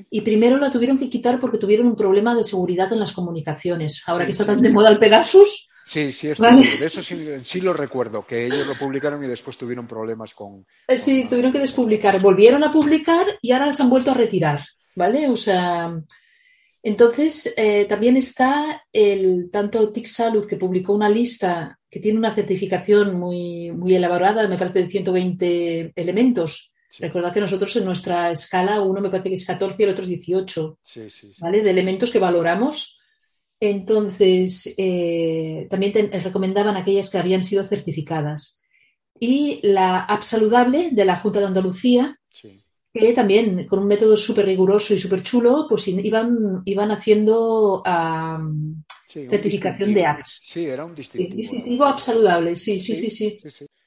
[0.09, 4.01] Y primero la tuvieron que quitar porque tuvieron un problema de seguridad en las comunicaciones.
[4.07, 5.69] Ahora que está tan de moda el Pegasus.
[5.85, 10.65] Sí, sí, eso sí, lo recuerdo, que ellos lo publicaron y después tuvieron problemas con.
[10.87, 12.19] Eh, sí, tuvieron que despublicar.
[12.19, 14.65] Volvieron a publicar y ahora las han vuelto a retirar.
[14.95, 15.29] ¿Vale?
[15.29, 15.95] O sea,
[16.83, 22.33] entonces, eh, también está el tanto TIC Salud, que publicó una lista que tiene una
[22.33, 26.73] certificación muy, muy elaborada, me parece de 120 elementos.
[26.99, 30.03] Recordad que nosotros en nuestra escala, uno me parece que es 14 y el otro
[30.03, 30.79] es 18,
[31.39, 31.61] ¿vale?
[31.61, 32.99] De elementos que valoramos.
[33.59, 38.61] Entonces, eh, también recomendaban aquellas que habían sido certificadas.
[39.19, 42.19] Y la app saludable de la Junta de Andalucía,
[42.97, 47.81] que también con un método súper riguroso y súper chulo, pues iban, iban haciendo
[49.07, 50.43] certificación de apps.
[50.45, 51.63] Sí, era un distintivo.
[51.65, 53.37] Digo app saludable, sí sí sí, sí,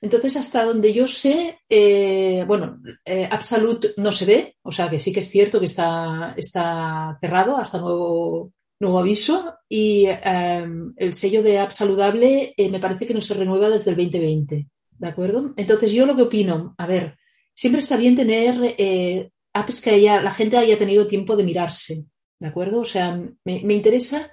[0.01, 4.89] Entonces, hasta donde yo sé, eh, bueno, eh, App Salud no se ve, o sea
[4.89, 10.95] que sí que es cierto que está, está cerrado hasta nuevo, nuevo aviso y em,
[10.97, 14.67] el sello de App Saludable eh, me parece que no se renueva desde el 2020,
[14.99, 15.53] ¿de acuerdo?
[15.57, 17.17] Entonces, yo lo que opino, a ver,
[17.61, 22.07] siempre está bien tener eh, apps que la gente haya tenido tiempo de mirarse,
[22.39, 22.81] ¿de acuerdo?
[22.81, 24.31] O sea, me, interesa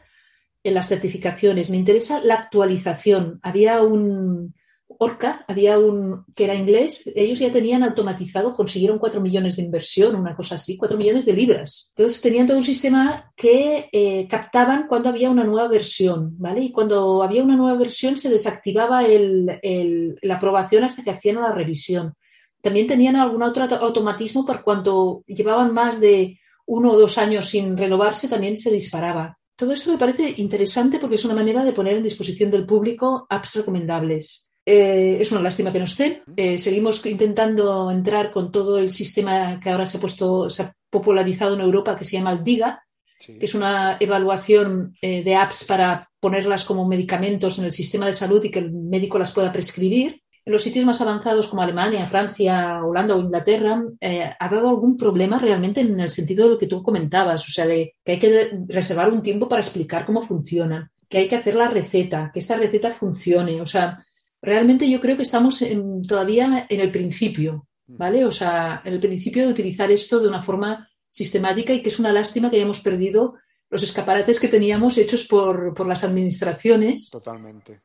[0.63, 3.41] en las certificaciones, me interesa la actualización.
[3.43, 4.55] Había un
[4.87, 10.15] Orca, había un que era inglés, ellos ya tenían automatizado, consiguieron cuatro millones de inversión,
[10.15, 11.91] una cosa así, cuatro millones de libras.
[11.97, 16.61] Entonces tenían todo un sistema que eh, captaban cuando había una nueva versión, ¿vale?
[16.61, 22.13] Y cuando había una nueva versión se desactivaba la aprobación hasta que hacían la revisión.
[22.61, 27.77] También tenían algún otro automatismo por cuanto llevaban más de uno o dos años sin
[27.77, 29.37] renovarse, también se disparaba.
[29.55, 33.25] Todo esto me parece interesante porque es una manera de poner en disposición del público
[33.29, 34.47] apps recomendables.
[34.63, 36.21] Eh, es una lástima que no estén.
[36.35, 40.73] Eh, seguimos intentando entrar con todo el sistema que ahora se ha puesto, se ha
[40.89, 42.83] popularizado en Europa, que se llama el DIGA,
[43.25, 48.13] que es una evaluación eh, de apps para ponerlas como medicamentos en el sistema de
[48.13, 50.21] salud y que el médico las pueda prescribir.
[50.47, 54.95] En los sitios más avanzados como Alemania, Francia, Holanda o Inglaterra, eh, ha dado algún
[54.95, 58.17] problema realmente en el sentido de lo que tú comentabas, o sea, de que hay
[58.17, 62.39] que reservar un tiempo para explicar cómo funciona, que hay que hacer la receta, que
[62.39, 63.59] esta receta funcione.
[63.59, 64.01] O sea,
[64.41, 65.61] realmente yo creo que estamos
[66.07, 68.23] todavía en el principio, ¿vale?
[68.23, 71.99] O sea, en el principio de utilizar esto de una forma sistemática y que es
[71.99, 73.35] una lástima que hayamos perdido
[73.69, 77.09] los escaparates que teníamos hechos por, las administraciones.
[77.09, 77.81] Totalmente.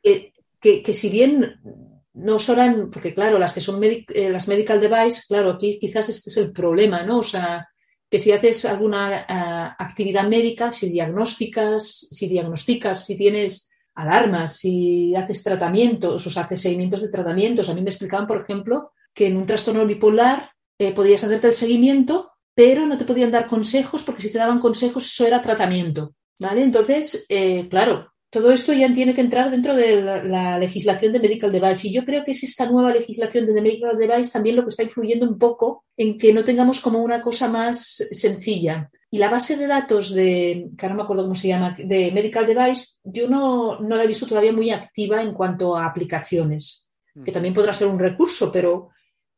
[0.60, 1.58] que, si bien
[2.14, 6.30] no son, porque claro, las que son eh, las medical device, claro, aquí quizás este
[6.30, 7.18] es el problema, ¿no?
[7.18, 7.66] O sea,
[8.10, 15.14] que si haces alguna eh, actividad médica, si diagnósticas, si diagnosticas, si tienes alarmas, si
[15.14, 17.68] haces tratamientos, o sea, haces seguimientos de tratamientos.
[17.68, 21.54] A mí me explicaban, por ejemplo, que en un trastorno bipolar eh, podías hacerte el
[21.54, 26.14] seguimiento, pero no te podían dar consejos porque si te daban consejos eso era tratamiento.
[26.38, 26.62] ¿Vale?
[26.62, 27.26] Entonces,
[27.68, 31.88] claro, todo esto ya tiene que entrar dentro de la, legislación de medical device.
[31.88, 34.82] Y yo creo que es esta nueva legislación de medical device también lo que está
[34.82, 38.90] influyendo un poco en que no tengamos como una cosa más sencilla.
[39.10, 42.10] Y la base de datos de, que ahora no me acuerdo cómo se llama, de
[42.10, 46.88] medical device, yo no, no la he visto todavía muy activa en cuanto a aplicaciones,
[47.14, 47.34] que mm.
[47.34, 48.88] también podrá ser un recurso, pero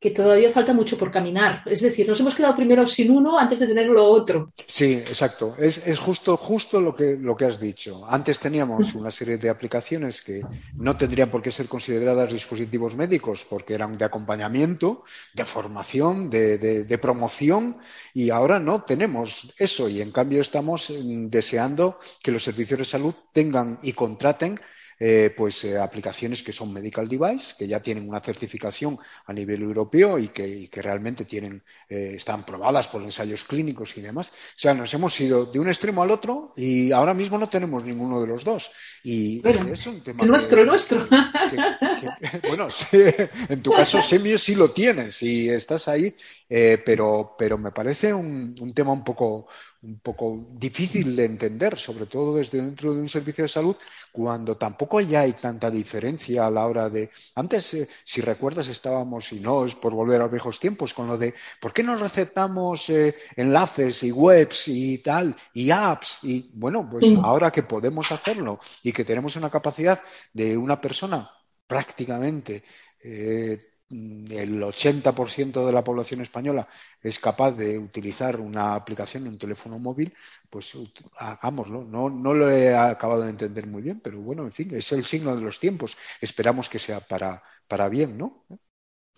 [0.01, 1.63] que todavía falta mucho por caminar.
[1.67, 4.53] Es decir, nos hemos quedado primero sin uno antes de tener lo otro.
[4.67, 5.55] Sí, exacto.
[5.59, 8.05] Es, justo, justo lo que, lo que has dicho.
[8.07, 10.43] Antes teníamos una serie de aplicaciones que
[10.75, 16.59] no tendrían por qué ser consideradas dispositivos médicos porque eran de acompañamiento, de formación, de,
[16.59, 17.79] de promoción
[18.13, 22.85] y ahora no tenemos eso y en cambio estamos mm, deseando que los servicios de
[22.85, 24.61] salud tengan y contraten
[24.99, 29.63] eh, pues eh, aplicaciones que son medical device, que ya tienen una certificación a nivel
[29.63, 34.29] europeo y que, realmente tienen, eh, están probadas por ensayos clínicos y demás.
[34.31, 37.85] O sea, nos hemos ido de un extremo al otro y ahora mismo no tenemos
[37.85, 38.71] ninguno de los dos.
[39.03, 40.23] Y es un tema.
[40.23, 41.09] El nuestro, el nuestro.
[42.49, 42.69] bueno,
[43.49, 46.15] en tu caso, Semio sí lo tienes y estás ahí,
[46.49, 49.49] pero, pero me parece un, un tema un poco,
[49.83, 53.77] un poco difícil de entender, sobre todo desde dentro de un servicio de salud,
[54.13, 57.11] cuando tampoco ya hay tanta diferencia a la hora de.
[57.35, 61.19] Antes, eh, si recuerdas, estábamos, y no es por volver a viejos tiempos, con lo
[61.19, 66.19] de ¿por qué no recetamos eh, enlaces y webs y tal, y apps?
[66.23, 70.01] Y bueno, pues ahora que podemos hacerlo y que tenemos una capacidad
[70.33, 71.31] de una persona
[71.67, 72.63] prácticamente
[73.03, 76.69] eh, el 80% de la población española
[77.01, 80.15] es capaz de utilizar una aplicación un teléfono móvil,
[80.51, 80.77] pues
[81.17, 81.85] hagámoslo.
[81.85, 85.05] No, no lo he acabado de entender muy bien, pero bueno, en fin, es el
[85.05, 85.97] signo de los tiempos.
[86.21, 88.45] Esperamos que sea para, para bien, ¿no?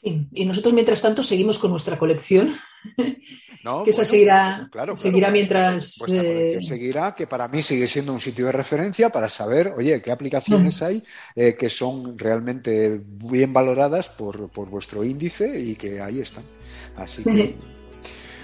[0.03, 2.55] Sí, y nosotros mientras tanto seguimos con nuestra colección,
[3.85, 5.97] que esa seguirá, seguirá mientras...
[5.99, 9.73] Vuestra colección eh, seguirá, que para mí sigue siendo un sitio de referencia para saber,
[9.77, 11.03] oye, qué aplicaciones hay
[11.35, 16.45] eh, que son realmente bien valoradas por, por vuestro índice y que ahí están.
[16.97, 17.57] Así que...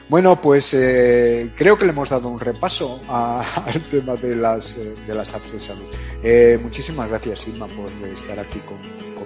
[0.08, 5.14] Bueno, pues eh, creo que le hemos dado un repaso al tema de las, de
[5.14, 6.60] las apps de salud.
[6.60, 8.58] muchísimas gracias, Inma, por estar aquí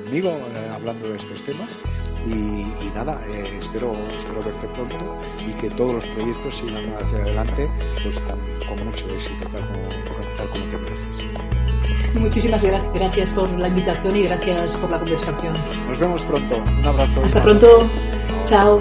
[0.07, 0.38] conmigo
[0.72, 1.76] hablando de estos temas
[2.26, 7.68] y, nada, eh, espero, espero verte pronto y que todos los proyectos sigan hacia adelante
[8.02, 8.18] pues
[8.66, 11.26] con mucho éxito, tal como, como te mereces.
[12.14, 15.54] Muchísimas gracias por la invitación y gracias por la conversación.
[15.86, 16.57] Nos vemos pronto.
[16.57, 17.24] Un abrazo.
[17.24, 17.68] Hasta pronto.
[18.46, 18.80] Chao.